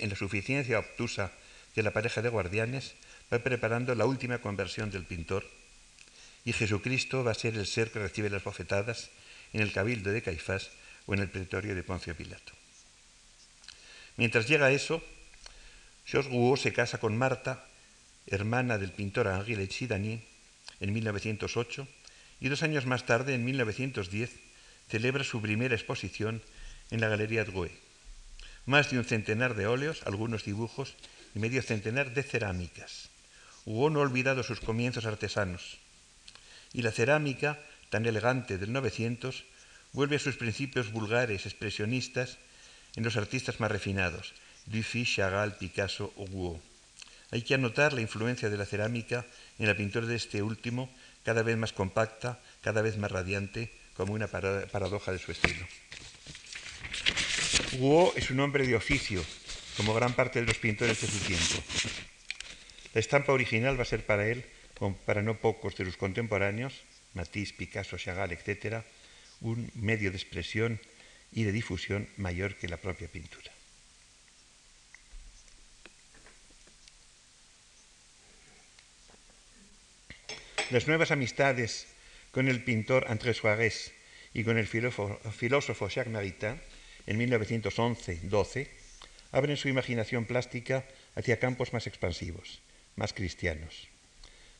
[0.00, 1.32] en la suficiencia obtusa
[1.76, 2.94] de la pareja de guardianes,
[3.32, 5.44] va preparando la última conversión del pintor,
[6.44, 9.10] y Jesucristo va a ser el ser que recibe las bofetadas
[9.52, 10.70] en el cabildo de Caifás
[11.06, 12.57] o en el pretorio de Poncio Pilato.
[14.18, 15.00] Mientras llega eso,
[16.04, 17.64] Georges Rouault se casa con Marta,
[18.26, 20.20] hermana del pintor Henri Lechidani,
[20.80, 21.86] en 1908,
[22.40, 24.32] y dos años más tarde, en 1910,
[24.88, 26.42] celebra su primera exposición
[26.90, 27.70] en la Galería Drouet.
[28.66, 30.96] Más de un centenar de óleos, algunos dibujos
[31.36, 33.10] y medio centenar de cerámicas.
[33.66, 35.78] Rouault no ha olvidado sus comienzos artesanos.
[36.72, 39.44] Y la cerámica, tan elegante del 900,
[39.92, 42.38] vuelve a sus principios vulgares, expresionistas,
[42.98, 44.34] en los artistas más refinados,
[44.66, 46.60] Dufy, Chagall, Picasso o Rouault.
[47.30, 49.24] Hay que anotar la influencia de la cerámica
[49.60, 54.14] en la pintura de este último, cada vez más compacta, cada vez más radiante, como
[54.14, 55.64] una paradoja de su estilo.
[57.78, 59.24] Rouault es un hombre de oficio,
[59.76, 61.54] como gran parte de los pintores de su tiempo.
[62.94, 64.44] La estampa original va a ser para él,
[64.76, 66.74] como para no pocos de sus contemporáneos,
[67.14, 68.82] Matisse, Picasso, Chagall, etc.,
[69.40, 70.80] un medio de expresión
[71.32, 73.52] y de difusión mayor que la propia pintura.
[80.70, 81.86] Las nuevas amistades
[82.30, 83.94] con el pintor André Suárez
[84.34, 86.60] y con el filósofo, Jacques Maritain
[87.06, 88.68] en 1911-12
[89.32, 92.60] abren su imaginación plástica hacia campos más expansivos,
[92.96, 93.88] más cristianos.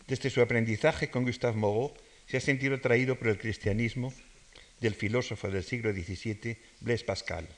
[0.07, 1.95] Desde su aprendizaje con Gustave Moreau
[2.27, 4.15] se ha sentido atraído por el cristianismo
[4.81, 7.49] del filósofo del siglo XVII, Blaise Pascal,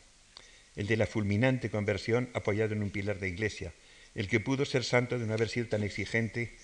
[0.77, 3.73] el de la fulminante conversión apoyado en un pilar de iglesia,
[4.15, 6.57] el que pudo ser santo de no haber sido tan exigente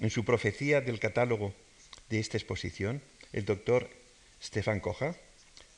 [0.00, 1.54] en su profecía del catálogo
[2.08, 3.88] de esta exposición, el doctor
[4.42, 5.16] Stefan Kocha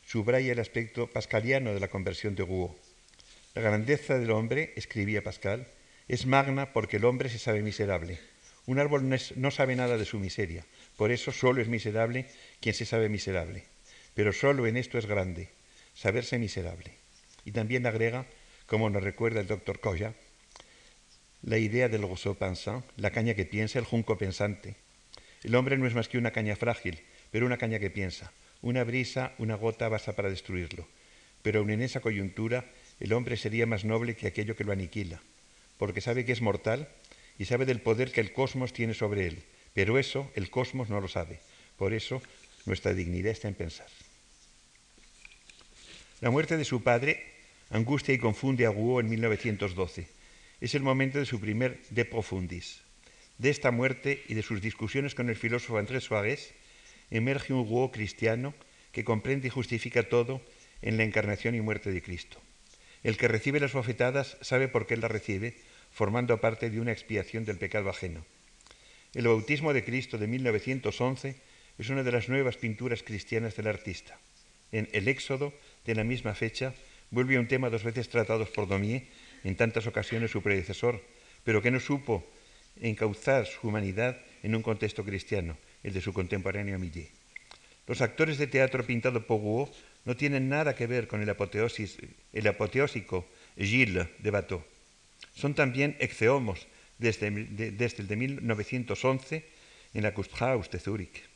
[0.06, 2.76] subraya el aspecto pascaliano de la conversión de Rouault.
[3.54, 5.66] La grandeza del hombre, escribía Pascal,
[6.08, 8.18] es magna porque el hombre se sabe miserable.
[8.66, 10.64] Un árbol no, sabe nada de su miseria,
[10.96, 12.26] por eso solo es miserable
[12.64, 13.64] quien se sabe miserable.
[14.14, 15.50] Pero solo en esto es grande,
[15.92, 16.94] saberse miserable.
[17.44, 18.24] Y también agrega,
[18.64, 20.14] como nos recuerda el doctor Koya,
[21.42, 24.77] la idea del gozo pensant, la caña que piensa, el junco pensante.
[25.42, 28.33] El hombre no es más que una caña frágil, pero una caña que piensa.
[28.62, 30.88] Una brisa, una gota basta para destruirlo.
[31.42, 32.64] Pero aun en esa coyuntura,
[32.98, 35.20] el hombre sería más noble que aquello que lo aniquila,
[35.77, 36.88] porque sabe que es mortal
[37.37, 39.42] y sabe del poder que el cosmos tiene sobre él.
[39.74, 41.40] Pero eso el cosmos no lo sabe.
[41.77, 42.22] Por eso
[42.66, 43.87] nuestra dignidad está en pensar.
[46.20, 47.24] La muerte de su padre
[47.70, 50.07] angustia y confunde a Guo en 1912.
[50.61, 52.81] Es el momento de su primer De Profundis.
[53.38, 56.55] De esta muerte y de sus discusiones con el filósofo Andrés Suárez
[57.11, 58.55] emerge un Guo cristiano
[58.92, 60.40] que comprende y justifica todo
[60.83, 62.40] en la encarnación y muerte de Cristo.
[63.03, 65.57] El que recibe las bofetadas sabe por qué las recibe,
[65.92, 68.24] formando parte de una expiación del pecado ajeno.
[69.14, 71.37] El bautismo de Cristo de 1911
[71.78, 74.18] es una de las nuevas pinturas cristianas del artista.
[74.72, 75.52] En El Éxodo,
[75.84, 76.74] de la misma fecha,
[77.10, 79.04] vuelve a un tema dos veces tratado por Daumier,
[79.44, 81.02] en tantas ocasiones su predecesor,
[81.44, 82.26] pero que no supo
[82.80, 87.10] encauzar su humanidad en un contexto cristiano, el de su contemporáneo Millet.
[87.87, 89.72] Los actores de teatro pintado por Rouault
[90.04, 91.28] no tienen nada que ver con el,
[92.32, 94.64] el apoteósico Gilles de Bateau.
[95.34, 96.66] Son también exeomos
[96.98, 99.44] desde, desde el de 1911
[99.94, 101.33] en la Kunsthaus de Zúrich.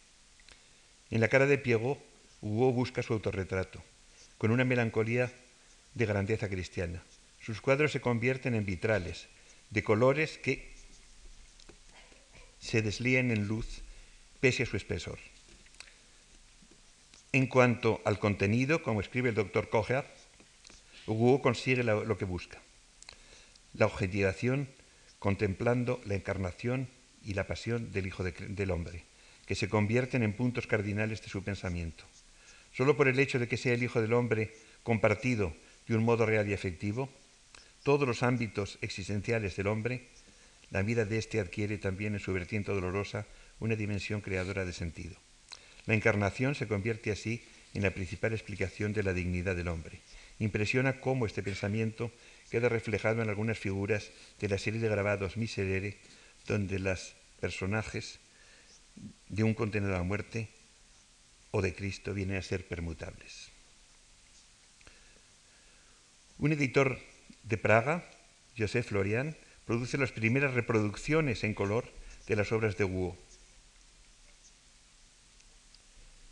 [1.10, 2.02] En la cara de Piego,
[2.40, 3.82] Hugo busca su autorretrato,
[4.36, 5.32] con una melancolía
[5.94, 7.02] de grandeza cristiana.
[7.40, 9.28] Sus cuadros se convierten en vitrales,
[9.70, 10.72] de colores que
[12.58, 13.82] se deslían en luz
[14.40, 15.18] pese a su espesor.
[17.32, 20.06] En cuanto al contenido, como escribe el doctor Kocher,
[21.06, 22.60] Hugo consigue lo que busca.
[23.74, 24.68] La objetivación
[25.18, 26.88] contemplando la encarnación
[27.24, 29.04] y la pasión del Hijo del Hombre,
[29.48, 32.04] que se convierten en puntos cardinales de su pensamiento.
[32.76, 35.56] Solo por el hecho de que sea el Hijo del Hombre compartido
[35.86, 37.08] de un modo real y efectivo,
[37.82, 40.08] todos los ámbitos existenciales del hombre,
[40.70, 43.24] la vida de éste adquiere también en su vertiente dolorosa
[43.58, 45.16] una dimensión creadora de sentido.
[45.86, 50.02] La encarnación se convierte así en la principal explicación de la dignidad del hombre.
[50.40, 52.12] Impresiona cómo este pensamiento
[52.50, 55.96] queda reflejado en algunas figuras de la serie de grabados Miserere,
[56.46, 58.20] donde los personajes
[59.28, 60.48] de un contenedor a muerte
[61.50, 63.50] o de Cristo vienen a ser permutables.
[66.38, 66.98] Un editor
[67.42, 68.04] de Praga,
[68.56, 71.90] José Florian, produce las primeras reproducciones en color
[72.26, 73.16] de las obras de Wu.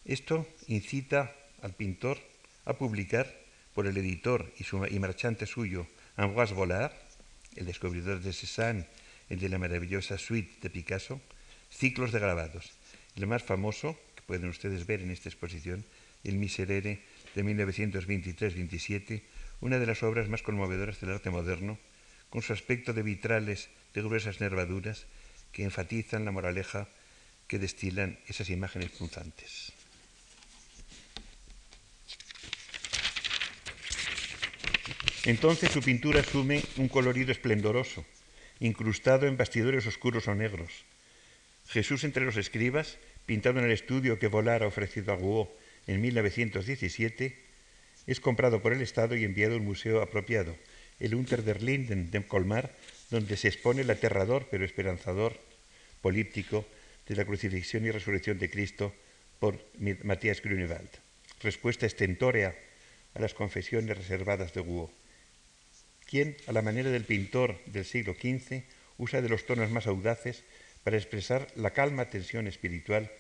[0.04, 2.18] Esto incita al pintor
[2.64, 3.26] a publicar
[3.74, 6.92] por el editor y, su, y marchante suyo, Ambroise Vollard,
[7.56, 8.86] el descubridor de Cézanne,
[9.28, 11.20] el de la maravillosa suite de Picasso,
[11.76, 12.72] ciclos de grabados.
[13.16, 15.84] El más famoso, que pueden ustedes ver en esta exposición,
[16.24, 17.00] El Miserere
[17.34, 19.22] de 1923-27,
[19.60, 21.78] una de las obras más conmovedoras del arte moderno,
[22.30, 25.06] con su aspecto de vitrales de gruesas nervaduras
[25.52, 26.88] que enfatizan la moraleja
[27.46, 29.72] que destilan esas imágenes punzantes.
[35.24, 38.04] Entonces su pintura asume un colorido esplendoroso,
[38.60, 40.84] incrustado en bastidores oscuros o negros.
[41.68, 45.54] Jesús entre los escribas, pintado en el estudio que Volar ha ofrecido a Guo
[45.86, 47.36] en 1917,
[48.06, 50.56] es comprado por el Estado y enviado a un museo apropiado,
[51.00, 52.74] el Unter der Linden de Colmar,
[53.10, 55.38] donde se expone el aterrador pero esperanzador
[56.00, 56.66] políptico
[57.08, 58.94] de la crucifixión y resurrección de Cristo
[59.38, 59.58] por
[60.04, 60.90] Matías Grunewald.
[61.42, 62.56] Respuesta estentórea
[63.14, 64.90] a las confesiones reservadas de Guo
[66.06, 68.62] quien, a la manera del pintor del siglo XV,
[68.96, 70.44] usa de los tonos más audaces
[70.86, 73.10] para expresar la calma tensión espiritual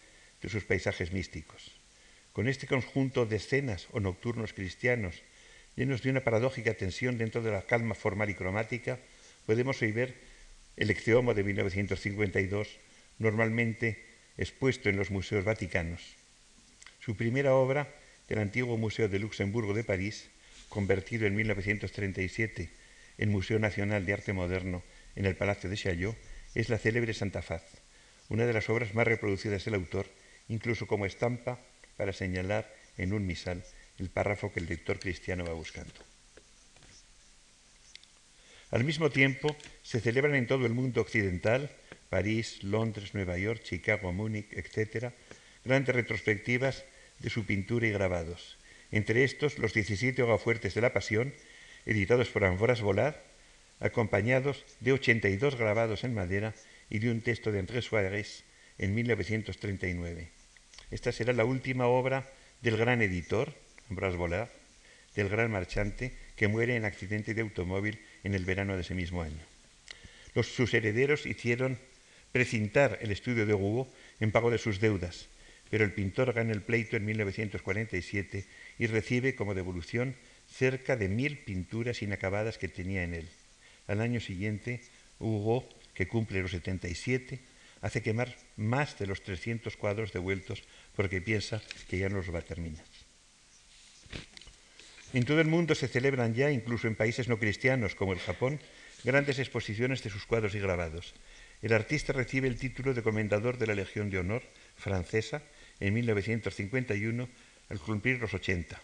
[0.40, 1.74] de sus paisajes místicos.
[2.32, 5.18] Con este conjunto de escenas o nocturnos cristianos,
[5.74, 9.00] llenos de una paradójica tensión dentro de la calma formal y cromática,
[9.46, 10.14] podemos hoy ver
[10.76, 12.78] el Exeomo de 1952,
[13.18, 13.98] normalmente
[14.38, 16.14] expuesto en los museos vaticanos.
[17.00, 17.92] Su primera obra,
[18.28, 20.30] del antiguo Museo de Luxemburgo de París,
[20.68, 22.70] convertido en 1937
[23.18, 24.84] en Museo Nacional de Arte Moderno
[25.16, 26.16] en el Palacio de Chaillot,
[26.56, 27.62] es la célebre Santa Faz,
[28.30, 30.06] una de las obras más reproducidas del autor,
[30.48, 31.60] incluso como estampa
[31.98, 33.62] para señalar en un misal
[33.98, 35.92] el párrafo que el lector cristiano va buscando.
[38.70, 41.70] Al mismo tiempo, se celebran en todo el mundo occidental,
[42.08, 45.12] París, Londres, Nueva York, Chicago, Múnich, etc.,
[45.62, 46.84] grandes retrospectivas
[47.18, 48.56] de su pintura y grabados.
[48.90, 51.34] Entre estos, los 17 hogafuertes de la Pasión,
[51.84, 53.16] editados por Ambroise Vollard,
[53.80, 56.54] acompañados de 82 grabados en madera
[56.88, 58.44] y de un texto de Andrés Suárez
[58.78, 60.30] en 1939.
[60.90, 62.30] Esta será la última obra
[62.62, 63.54] del gran editor,
[63.90, 64.50] Ambroise Vollard,
[65.14, 69.22] del gran marchante, que muere en accidente de automóvil en el verano de ese mismo
[69.22, 69.42] año.
[70.42, 71.78] Sus herederos hicieron
[72.30, 75.28] precintar el estudio de Hugo en pago de sus deudas,
[75.70, 78.44] pero el pintor gana el pleito en 1947
[78.78, 80.14] y recibe como devolución
[80.46, 83.28] cerca de mil pinturas inacabadas que tenía en él.
[83.86, 84.82] Al año siguiente,
[85.18, 87.40] Hugo, que cumple los 77,
[87.80, 90.62] hace quemar más de los 300 cuadros devueltos
[90.94, 92.84] porque piensa que ya no los va a terminar.
[95.12, 98.60] En todo el mundo se celebran ya, incluso en países no cristianos como el Japón,
[99.04, 101.14] grandes exposiciones de sus cuadros y grabados.
[101.62, 104.42] El artista recibe el título de Comendador de la Legión de Honor
[104.76, 105.42] francesa
[105.80, 107.28] en 1951
[107.70, 108.80] al cumplir los 80.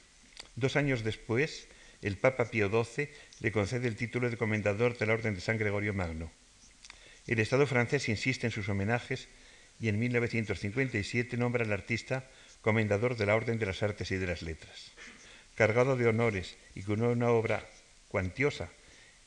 [0.57, 1.69] Dos años después,
[2.03, 3.09] el Papa Pío XII
[3.41, 6.31] le concede el título de Comendador de la Orden de San Gregorio Magno.
[7.27, 9.29] El Estado francés insiste en sus homenajes
[9.81, 12.29] y en 1957 nombra al artista
[12.61, 14.91] Comendador de la Orden de las Artes y de las Letras.
[15.55, 17.65] Cargado de honores y con una obra
[18.09, 18.69] cuantiosa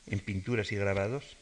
[0.06, 1.36] en pinturas y grabados,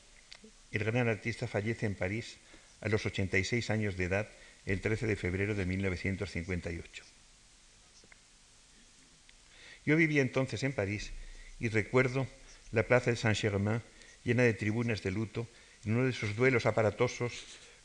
[0.70, 2.36] el gran artista fallece en París
[2.80, 4.28] a los 86 años de edad
[4.66, 7.04] el 13 de febrero de 1958.
[9.86, 11.12] Yo vivía entonces en París
[11.60, 12.26] y recuerdo
[12.72, 13.82] la plaza de Saint-Germain
[14.24, 15.46] llena de tribunas de luto
[15.84, 17.32] en uno de esos duelos aparatosos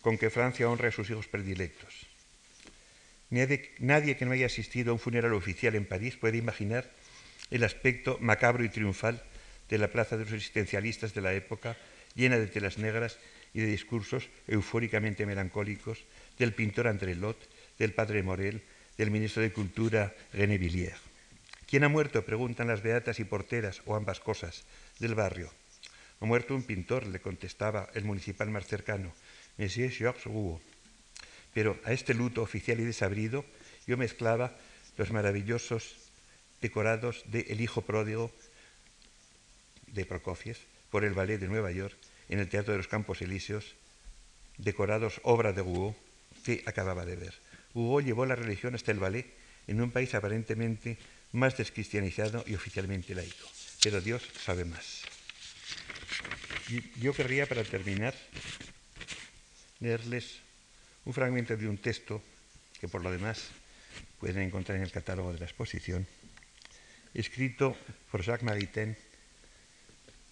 [0.01, 2.07] con que Francia honra a sus hijos predilectos.
[3.29, 6.89] Nadie, que no haya asistido a un funeral oficial en París puede imaginar
[7.51, 9.21] el aspecto macabro y triunfal
[9.69, 11.77] de la plaza de los existencialistas de la época,
[12.15, 13.19] llena de telas negras
[13.53, 15.99] y de discursos eufóricamente melancólicos
[16.39, 17.37] del pintor André Lot,
[17.77, 18.63] del padre Morel,
[18.97, 21.08] del ministro de Cultura René Villiers.
[21.69, 22.25] ¿Quién ha muerto?
[22.25, 24.63] preguntan las beatas y porteras, o ambas cosas,
[24.97, 25.53] del barrio.
[26.19, 29.13] Ha muerto un pintor, le contestaba el municipal más cercano,
[29.57, 30.63] Monsieur Georges Rouault.
[31.53, 33.45] Pero a este luto oficial y desabrido
[33.85, 34.57] yo mezclaba
[34.97, 35.93] los maravillosos
[36.59, 38.31] decorados de El hijo pródigo
[39.93, 40.57] de Prokofiev
[40.89, 41.95] por el ballet de Nueva York
[42.29, 43.75] en el Teatro de los Campos Elíseos,
[44.57, 45.95] decorados obra de Rouault
[46.43, 47.35] que acababa de ver.
[47.75, 49.27] Hugo llevó la religión hasta el ballet
[49.67, 50.97] en un país aparentemente
[51.31, 53.47] más descristianizado y oficialmente laico.
[53.83, 55.03] Pero Dios sabe más.
[57.01, 58.13] Yo querría, para terminar,
[59.79, 60.39] leerles
[61.05, 62.21] un fragmento de un texto
[62.79, 63.49] que por lo demás
[64.19, 66.05] pueden encontrar en el catálogo de la exposición,
[67.13, 67.75] escrito
[68.11, 68.95] por Jacques Maritain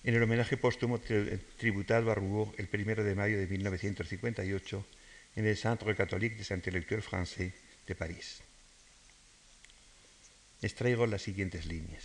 [0.04, 1.02] en el homenaje póstumo
[1.58, 4.86] tributado a Rouault el 1 de mayo de 1958
[5.36, 7.52] en el Centre catholique des intellectuels français
[7.86, 8.47] de París.
[10.62, 12.04] Les traigo las siguientes líneas,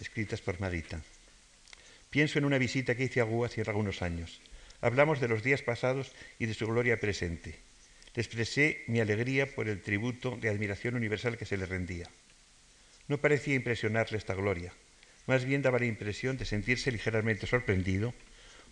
[0.00, 1.02] escritas por Marita.
[2.08, 4.40] Pienso en una visita que hice a Rouault hace algunos años.
[4.80, 7.58] Hablamos de los días pasados y de su gloria presente.
[8.14, 12.08] Le expresé mi alegría por el tributo de admiración universal que se le rendía.
[13.08, 14.72] No parecía impresionarle esta gloria,
[15.26, 18.14] más bien daba la impresión de sentirse ligeramente sorprendido,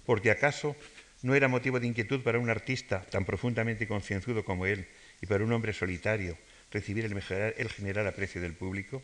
[0.06, 0.76] porque acaso
[1.20, 4.86] no era motivo de inquietud para un artista tan profundamente concienzudo como él
[5.20, 6.38] y para un hombre solitario
[6.72, 9.02] recibir el, el general aprecio del público.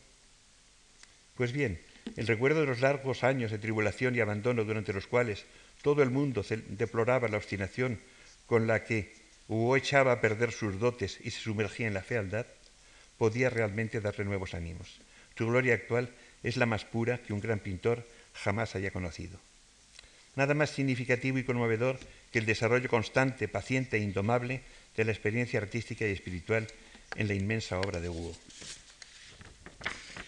[1.37, 1.81] Pues bien,
[2.16, 5.44] el recuerdo de los largos años de tribulación y abandono durante los cuales
[5.83, 7.98] todo el mundo deploraba la obstinación
[8.46, 9.14] con la que
[9.48, 12.46] Hugo echaba a perder sus dotes y se sumergía en la fealdad,
[13.18, 15.01] podía realmente darle nuevos ánimos.
[15.37, 16.11] Su gloria actual
[16.42, 19.38] es la más pura que un gran pintor jamás haya conocido.
[20.35, 21.98] Nada más significativo y conmovedor
[22.33, 24.62] que el desarrollo constante, paciente e indomable
[24.96, 26.66] de la experiencia artística y espiritual
[27.16, 28.35] en la inmensa obra de Hugo.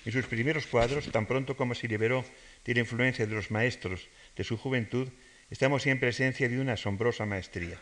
[0.05, 2.25] En sus primeros cuadros, tan pronto como se liberó
[2.65, 5.09] de la influencia de los maestros de su juventud,
[5.51, 7.79] estamos en presencia de una asombrosa maestría.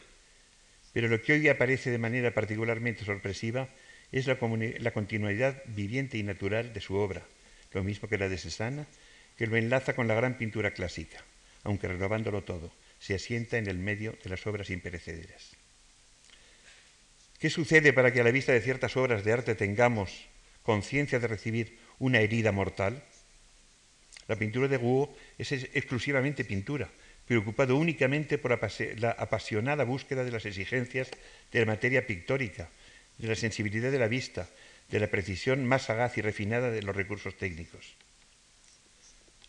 [0.93, 3.69] Pero lo que hoy aparece de manera particularmente sorpresiva
[4.13, 4.38] es la,
[4.79, 7.23] la continuidad viviente y natural de su obra,
[7.73, 8.87] lo mismo que la de Cézanne,
[9.37, 11.25] que lo enlaza con la gran pintura clásica
[11.65, 15.57] aunque renovándolo todo, se asienta en el medio de las obras imperecederas.
[17.43, 20.29] ¿Qué sucede para que a la vista de ciertas obras de arte tengamos
[20.63, 23.03] conciencia de recibir una herida mortal?
[24.29, 26.88] La pintura de Guo es exclusivamente pintura,
[27.27, 28.57] preocupado únicamente por
[29.01, 31.11] la apasionada búsqueda de las exigencias
[31.51, 32.69] de la materia pictórica,
[33.19, 34.49] de la sensibilidad de la vista,
[34.88, 37.97] de la precisión más sagaz y refinada de los recursos técnicos.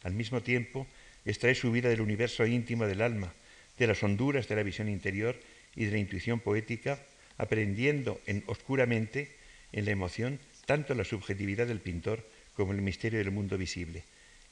[0.01, 0.87] Al mismo tiempo,
[1.25, 3.35] extrae su vida del universo íntimo del alma,
[3.77, 5.39] de las honduras de la visión interior
[5.75, 6.97] y de la intuición poética,
[7.37, 9.31] aprendiendo en, oscuramente
[9.71, 12.25] en la emoción tanto la subjetividad del pintor
[12.55, 14.03] como el misterio del mundo visible.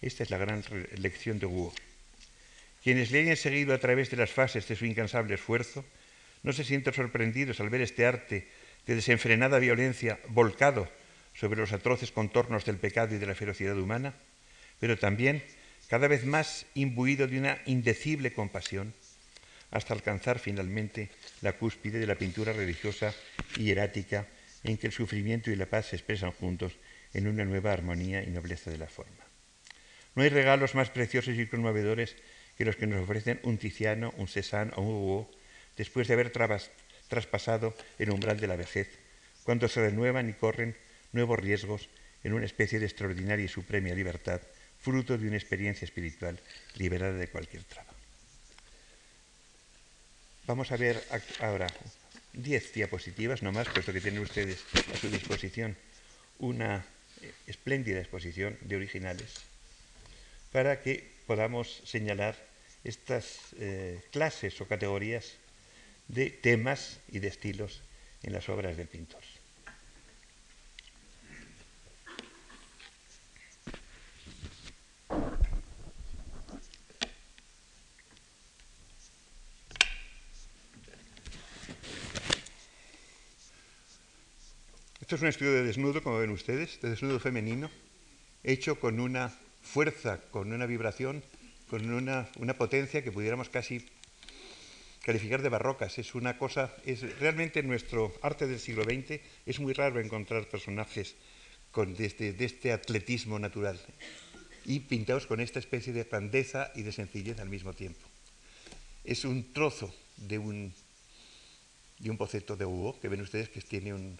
[0.02, 0.64] Esta es la gran
[0.98, 1.72] lección de Wu.
[2.84, 5.86] Quienes le hayan seguido a través de las fases de su incansable esfuerzo,
[6.44, 8.48] no se sienten sorprendidos al ver este arte
[8.88, 10.90] de desenfrenada violencia volcado
[11.36, 14.16] sobre los atroces contornos del pecado y de la ferocidad humana,
[14.80, 15.44] pero también
[15.88, 18.94] cada vez más imbuido de una indecible compasión,
[19.72, 21.10] hasta alcanzar finalmente
[21.42, 23.14] la cúspide de la pintura religiosa
[23.58, 24.28] y hierática
[24.64, 26.74] en que el sufrimiento y la paz se expresan juntos
[27.14, 29.26] en una nueva armonía y nobleza de la forma.
[30.16, 32.16] No hay regalos más preciosos y conmovedores
[32.58, 35.32] que los que nos ofrecen un Tiziano, un Cézanne o un Hugo
[35.78, 38.90] después de haber traspasado el umbral de la vejez,
[39.44, 40.76] cuando se renuevan y corren
[41.14, 41.90] nuevos riesgos
[42.24, 44.42] en una especie de extraordinaria y suprema libertad,
[44.80, 46.40] fruto de una experiencia espiritual
[46.76, 47.91] liberada de cualquier traba.
[50.48, 51.02] Vamos a ver
[51.40, 51.68] ahora
[52.34, 54.64] diez diapositivas, no más, puesto que tienen ustedes
[54.94, 55.78] a su disposición
[56.40, 56.84] una
[57.22, 59.36] eh, espléndida exposición de originales,
[60.52, 62.36] para que podamos señalar
[62.84, 65.38] estas eh, clases o categorías
[66.08, 67.82] de temas y de estilos
[68.24, 69.22] en las obras del pintor.
[85.12, 87.70] Esto es un estudio de desnudo, como ven ustedes, de desnudo femenino,
[88.46, 89.28] hecho con una
[89.62, 91.22] fuerza, con una vibración,
[91.70, 93.86] con una, potencia que pudiéramos casi
[95.04, 96.00] calificar de barrocas.
[96.00, 100.48] Es una cosa, es realmente en nuestro arte del siglo XX es muy raro encontrar
[100.48, 101.16] personajes
[101.72, 103.78] con, de, este, de este atletismo natural
[104.64, 108.00] y pintados con esta especie de grandeza y de sencillez al mismo tiempo.
[109.04, 110.74] Es un trozo de un,
[112.00, 114.18] de un boceto de Hugo, que ven ustedes que tiene un,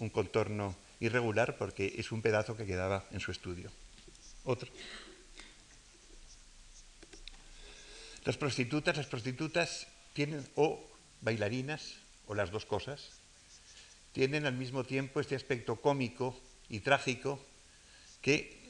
[0.00, 3.70] un contorno irregular porque es un pedazo que quedaba en su estudio.
[4.44, 4.68] Otro.
[8.24, 10.82] Las prostitutas, las prostitutas tienen o
[11.20, 11.96] bailarinas
[12.26, 13.10] o las dos cosas,
[14.12, 16.38] tienen al mismo tiempo este aspecto cómico
[16.68, 17.40] y trágico
[18.20, 18.60] que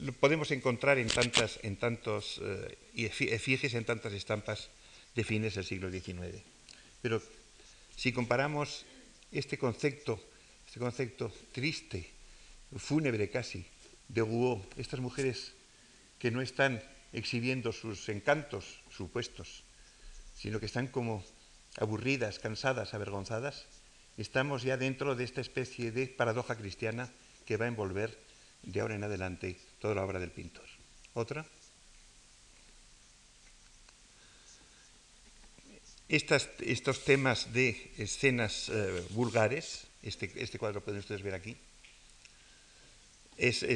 [0.00, 4.68] lo podemos encontrar en tantas, en tantos eh, efigies, en tantas estampas
[5.14, 6.42] de fines del siglo XIX.
[7.00, 7.22] Pero
[7.96, 8.84] si comparamos
[9.38, 10.20] este concepto,
[10.66, 12.10] este concepto triste,
[12.76, 13.66] fúnebre casi,
[14.08, 15.52] de Rouault, estas mujeres
[16.18, 16.82] que no están
[17.12, 19.64] exhibiendo sus encantos supuestos,
[20.34, 21.24] sino que están como
[21.78, 23.66] aburridas, cansadas, avergonzadas,
[24.16, 27.12] estamos ya dentro de esta especie de paradoja cristiana
[27.44, 28.16] que va a envolver
[28.62, 30.66] de ahora en adelante toda la obra del pintor.
[31.14, 31.46] Otra.
[36.08, 41.56] Estos temas de escenas eh, vulgares, este, este, cuadro pueden ustedes ver aquí,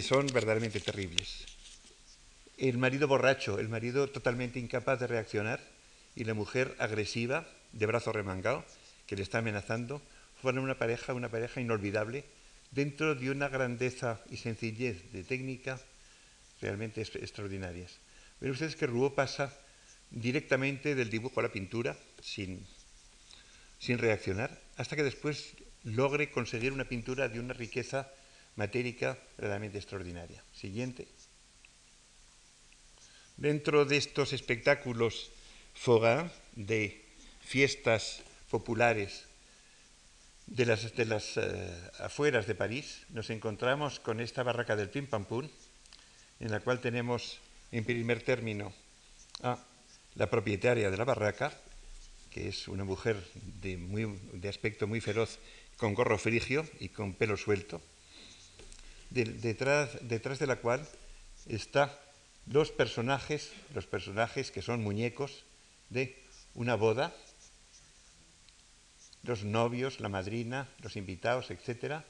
[0.02, 1.44] son verdaderamente terribles.
[2.56, 5.60] El marido borracho, el marido totalmente incapaz de reaccionar
[6.14, 8.64] y la mujer agresiva, de brazo remangado,
[9.06, 10.02] que le está amenazando,
[10.40, 12.24] forman una pareja, una pareja inolvidable
[12.70, 15.80] dentro de una grandeza y sencillez de técnica
[16.60, 17.98] realmente extraordinarias.
[18.40, 19.52] Ven ustedes que Rouault pasa
[20.10, 22.66] directamente del dibujo a la pintura, sin,
[23.78, 25.54] sin reaccionar, hasta que después
[25.84, 28.10] logre conseguir una pintura de una riqueza
[28.56, 30.42] matérica realmente extraordinaria.
[30.52, 31.08] Siguiente.
[33.36, 35.30] Dentro de estos espectáculos
[35.74, 37.02] foga de
[37.40, 39.24] fiestas populares
[40.46, 45.06] de las, de las eh, afueras de París, nos encontramos con esta barraca del Pim
[45.06, 45.48] Pam Pum,
[46.40, 47.38] en la cual tenemos
[47.72, 48.74] en primer término
[49.42, 49.58] a
[50.14, 51.52] la propietaria de la barraca,
[52.30, 53.16] que es una mujer
[53.62, 55.38] de, aspecto muy feroz,
[55.76, 57.80] con gorro frigio y con pelo suelto,
[59.10, 60.86] detrás, detrás de la cual
[61.48, 61.98] está
[62.46, 65.44] dos personajes, los personajes que son muñecos
[65.88, 66.16] de
[66.54, 67.14] una boda,
[69.22, 72.04] los novios, la madrina, los invitados, etcétera,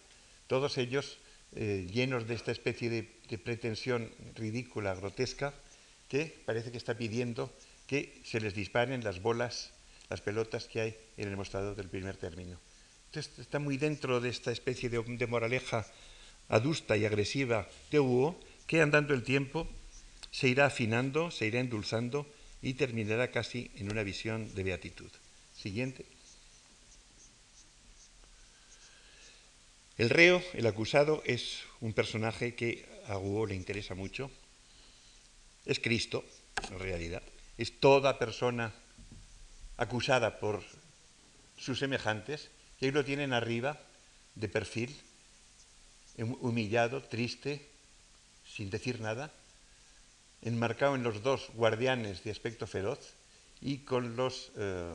[0.47, 1.19] todos ellos
[1.55, 5.55] eh, llenos de esta especie de pretensión ridícula, grotesca,
[6.09, 7.53] que parece que está pidiendo
[7.91, 9.73] que se les disparen las bolas,
[10.11, 12.61] las pelotas que hay en el mostrador del primer término.
[13.07, 15.85] Entonces está muy dentro de esta especie de, moraleja
[16.49, 18.39] adusta y agresiva de Hugo,
[18.69, 19.67] que andando el tiempo
[20.31, 22.33] se irá afinando, se irá endulzando
[22.63, 25.11] y terminará casi en una visión de beatitud.
[25.53, 26.07] Siguiente.
[29.99, 34.31] El reo, el acusado, es un personaje que a Hugo le interesa mucho.
[35.67, 36.25] Es Cristo,
[36.71, 37.23] en realidad
[37.61, 38.73] es toda persona
[39.77, 40.65] acusada por
[41.59, 42.49] sus semejantes,
[42.81, 43.79] y ahí lo tienen arriba,
[44.35, 44.97] de perfil,
[46.17, 47.69] humillado, triste,
[48.47, 49.31] sin decir nada,
[50.41, 53.13] enmarcado en los dos guardianes de aspecto feroz
[53.61, 54.95] y con los eh,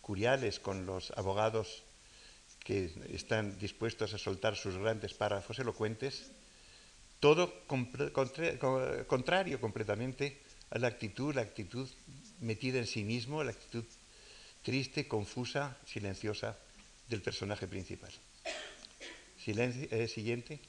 [0.00, 1.82] curiales, con los abogados
[2.64, 6.32] que están dispuestos a soltar sus grandes párrafos elocuentes,
[7.20, 10.40] todo contrario completamente
[10.78, 11.88] la actitud, la actitud
[12.40, 13.84] metida en sí mismo, la actitud
[14.62, 16.58] triste, confusa, silenciosa
[17.08, 18.12] del personaje principal.
[19.46, 20.60] Eh, siguiente.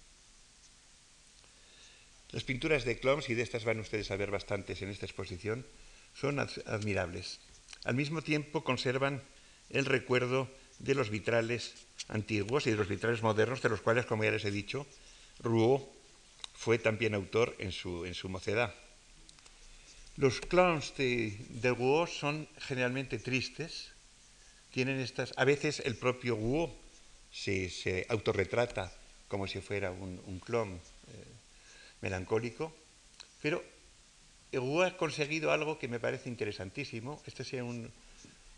[2.32, 5.66] Las pinturas de Kloms, y de estas van ustedes a ver bastantes en esta exposición,
[6.16, 7.40] son admirables.
[7.84, 9.22] Al mismo tiempo conservan
[9.70, 10.50] el recuerdo
[10.80, 11.74] de los vitrales
[12.08, 14.88] antiguos y de los vitrales modernos, de los cuales, como ya les he dicho,
[15.40, 15.84] Rouault
[16.54, 18.74] fue también autor en su, en su mocedad.
[20.18, 23.92] Los clowns de, Rouault son generalmente tristes,
[24.72, 26.74] tienen estas, a veces el propio Rouault
[27.32, 28.92] se, se autorretrata
[29.28, 30.80] como si fuera un, un clon eh,
[32.02, 32.74] melancólico,
[33.42, 33.64] pero
[34.52, 37.22] Rouault ha conseguido algo que me parece interesantísimo.
[37.26, 37.90] Este es un,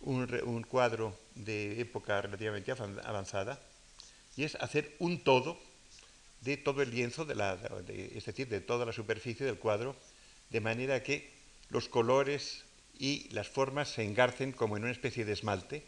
[0.01, 3.59] un, cuadro de época relativamente avanzada,
[4.35, 5.59] y es hacer un todo
[6.41, 9.95] de todo el lienzo, de la, es decir, de toda la superficie del cuadro,
[10.49, 11.29] de manera que
[11.69, 12.63] los colores
[12.97, 15.83] y las formas se engarcen como en una especie de esmalte,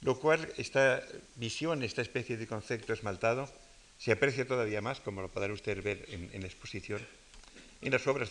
[0.00, 1.02] lo cual esta
[1.36, 3.50] visión, esta especie de concepto esmaltado,
[3.98, 7.04] se aprecia todavía más, como lo podrá usted ver en, la exposición,
[7.82, 8.30] en las obras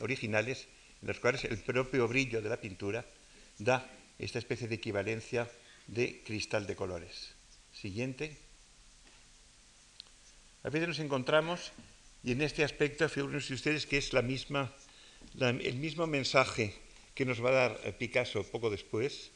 [0.00, 0.66] originales,
[1.02, 3.04] en las cuales el propio brillo de la pintura
[3.58, 3.86] da
[4.18, 5.50] esta especie de equivalencia
[5.86, 7.34] de cristal de colores.
[7.72, 8.36] Siguiente.
[10.62, 11.72] A veces nos encontramos,
[12.22, 14.72] y en este aspecto, figúrense ustedes que es la misma,
[15.40, 16.74] el mismo mensaje
[17.14, 19.30] que nos va a dar Picasso poco después,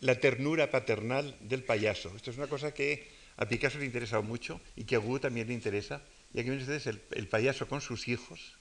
[0.00, 2.14] la ternura paternal del payaso.
[2.16, 5.18] Esto es una cosa que a Picasso le ha interesado mucho y que a Wu
[5.18, 6.02] también le interesa.
[6.32, 8.56] Y aquí ven ustedes el, payaso con sus hijos,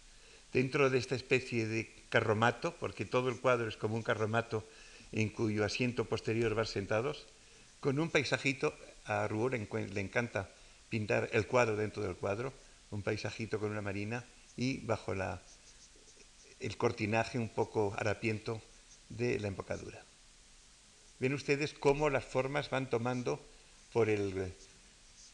[0.53, 4.68] dentro de esta especie de carromato, porque todo el cuadro es como un carromato
[5.11, 7.26] en cuyo asiento posterior van sentados,
[7.80, 10.49] con un paisajito, a Rouault le, encanta
[10.89, 12.53] pintar el cuadro dentro del cuadro,
[12.91, 14.26] un paisajito con una marina
[14.58, 15.14] y bajo
[16.60, 18.62] el cortinaje un poco harapiento
[19.10, 20.03] de la embocadura.
[21.20, 23.45] Ven ustedes cómo las formas van tomando
[23.93, 24.53] por el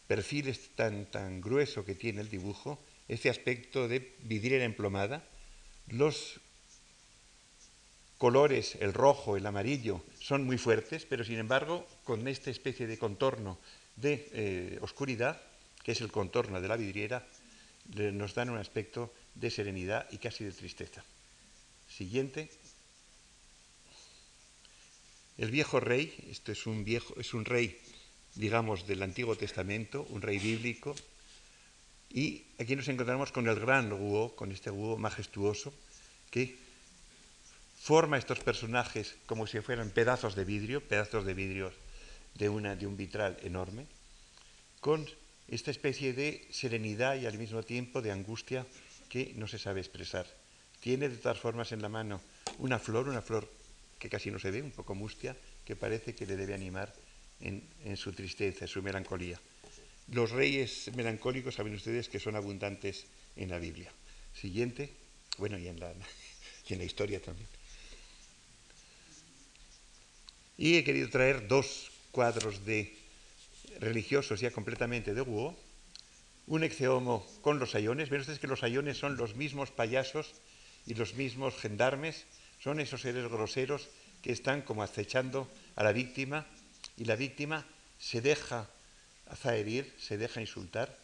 [0.07, 5.23] perfil tan, tan grueso que tiene el dibujo, este aspecto de vidriera emplomada,
[5.87, 6.39] los
[8.17, 12.99] colores, el rojo, el amarillo, son muy fuertes, pero sin embargo, con esta especie de
[12.99, 13.57] contorno
[13.95, 15.41] de eh, oscuridad,
[15.83, 17.27] que es el contorno de la vidriera,
[17.95, 21.03] nos dan un aspecto de serenidad y casi de tristeza.
[21.89, 22.49] Siguiente.
[25.37, 27.79] El viejo rey, esto es un viejo, es un rey,
[28.35, 30.95] digamos, del Antiguo Testamento, un rey bíblico,
[32.13, 35.73] y aquí nos encontramos con el gran Rouault, con este Rouault majestuoso,
[36.29, 36.57] que
[37.79, 41.71] forma estos personajes como si fueran pedazos de vidrio, pedazos de vidrio
[42.35, 43.87] de, una, de un vitral enorme,
[44.81, 45.07] con
[45.51, 48.65] esta especie de serenidad y al mismo tiempo de angustia
[49.09, 50.25] que no se sabe expresar.
[50.79, 52.21] Tiene de todas formas en la mano
[52.57, 53.51] una flor, una flor
[53.99, 55.35] que casi no se ve, un poco mustia,
[55.65, 56.91] que parece que le debe animar
[57.41, 59.39] en, su tristeza, en su melancolía.
[60.07, 63.91] Los reyes melancólicos saben ustedes que son abundantes en la Biblia.
[64.33, 64.89] Siguiente,
[65.37, 65.93] bueno, y en la,
[66.67, 67.47] y en la historia también.
[70.57, 73.00] Y he querido traer dos cuadros de
[73.79, 75.55] religiosos ya completamente de Wu,
[76.47, 78.09] un exeomo con los ayones.
[78.09, 80.33] Ven ustedes que los ayones son los mismos payasos
[80.85, 82.25] y los mismos gendarmes
[82.59, 83.89] son esos seres groseros
[84.21, 86.45] que están como acechando a la víctima
[86.97, 87.65] y la víctima
[87.99, 88.67] se deja
[89.45, 90.97] herir, se deja insultar.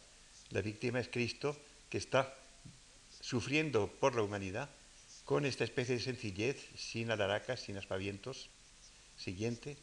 [0.50, 1.56] La víctima es Cristo
[1.90, 2.34] que está
[3.20, 4.68] sufriendo por la humanidad
[5.24, 8.48] con esta especie de sencillez, sin alaracas, sin aspavientos.
[9.16, 9.76] Siguiente,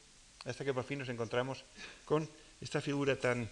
[0.45, 1.63] hasta que por fin nos encontramos
[2.05, 2.29] con
[2.61, 3.49] esta figura tan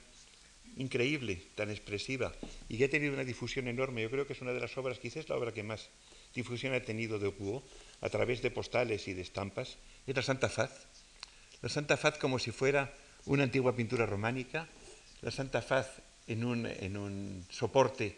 [0.78, 2.34] increíble, tan expresiva
[2.68, 4.02] y que ha tenido una difusión enorme.
[4.02, 5.90] Yo creo que es una de las obras, quizás la obra que más
[6.34, 7.64] difusión ha tenido de Hugo
[8.02, 9.78] a través de postales y de estampas,
[10.08, 10.88] es la Santa Faz.
[11.62, 12.94] La Santa Faz como si fuera
[13.26, 14.68] una antigua pintura románica,
[15.22, 18.18] la Santa Faz en un, en un soporte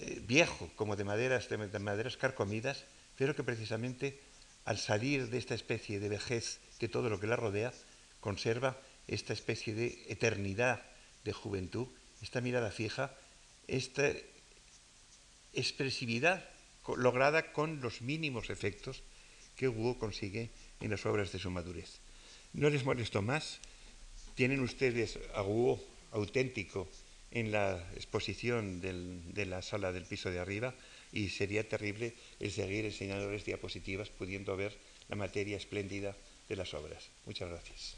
[0.00, 2.84] eh, viejo, como de maderas, de, maderas carcomidas,
[3.16, 4.20] pero que precisamente
[4.64, 7.72] al salir de esta especie de vejez de todo lo que la rodea,
[8.20, 8.76] conserva
[9.08, 10.82] esta especie de eternidad
[11.24, 11.88] de juventud,
[12.22, 13.14] esta mirada fija,
[13.66, 14.12] esta
[15.52, 16.44] expresividad
[16.96, 19.02] lograda con los mínimos efectos
[19.56, 20.50] que Hugo consigue
[20.80, 21.98] en las obras de su madurez.
[22.52, 23.60] No les molesto más.
[24.34, 25.44] Tienen ustedes a
[26.12, 26.88] auténtico
[27.30, 30.74] en la exposición de la sala del piso de arriba
[31.12, 34.76] y sería terrible el seguir enseñándoles diapositivas pudiendo ver
[35.08, 36.16] la materia espléndida
[36.48, 37.10] de las obras.
[37.26, 37.96] Muchas gracias.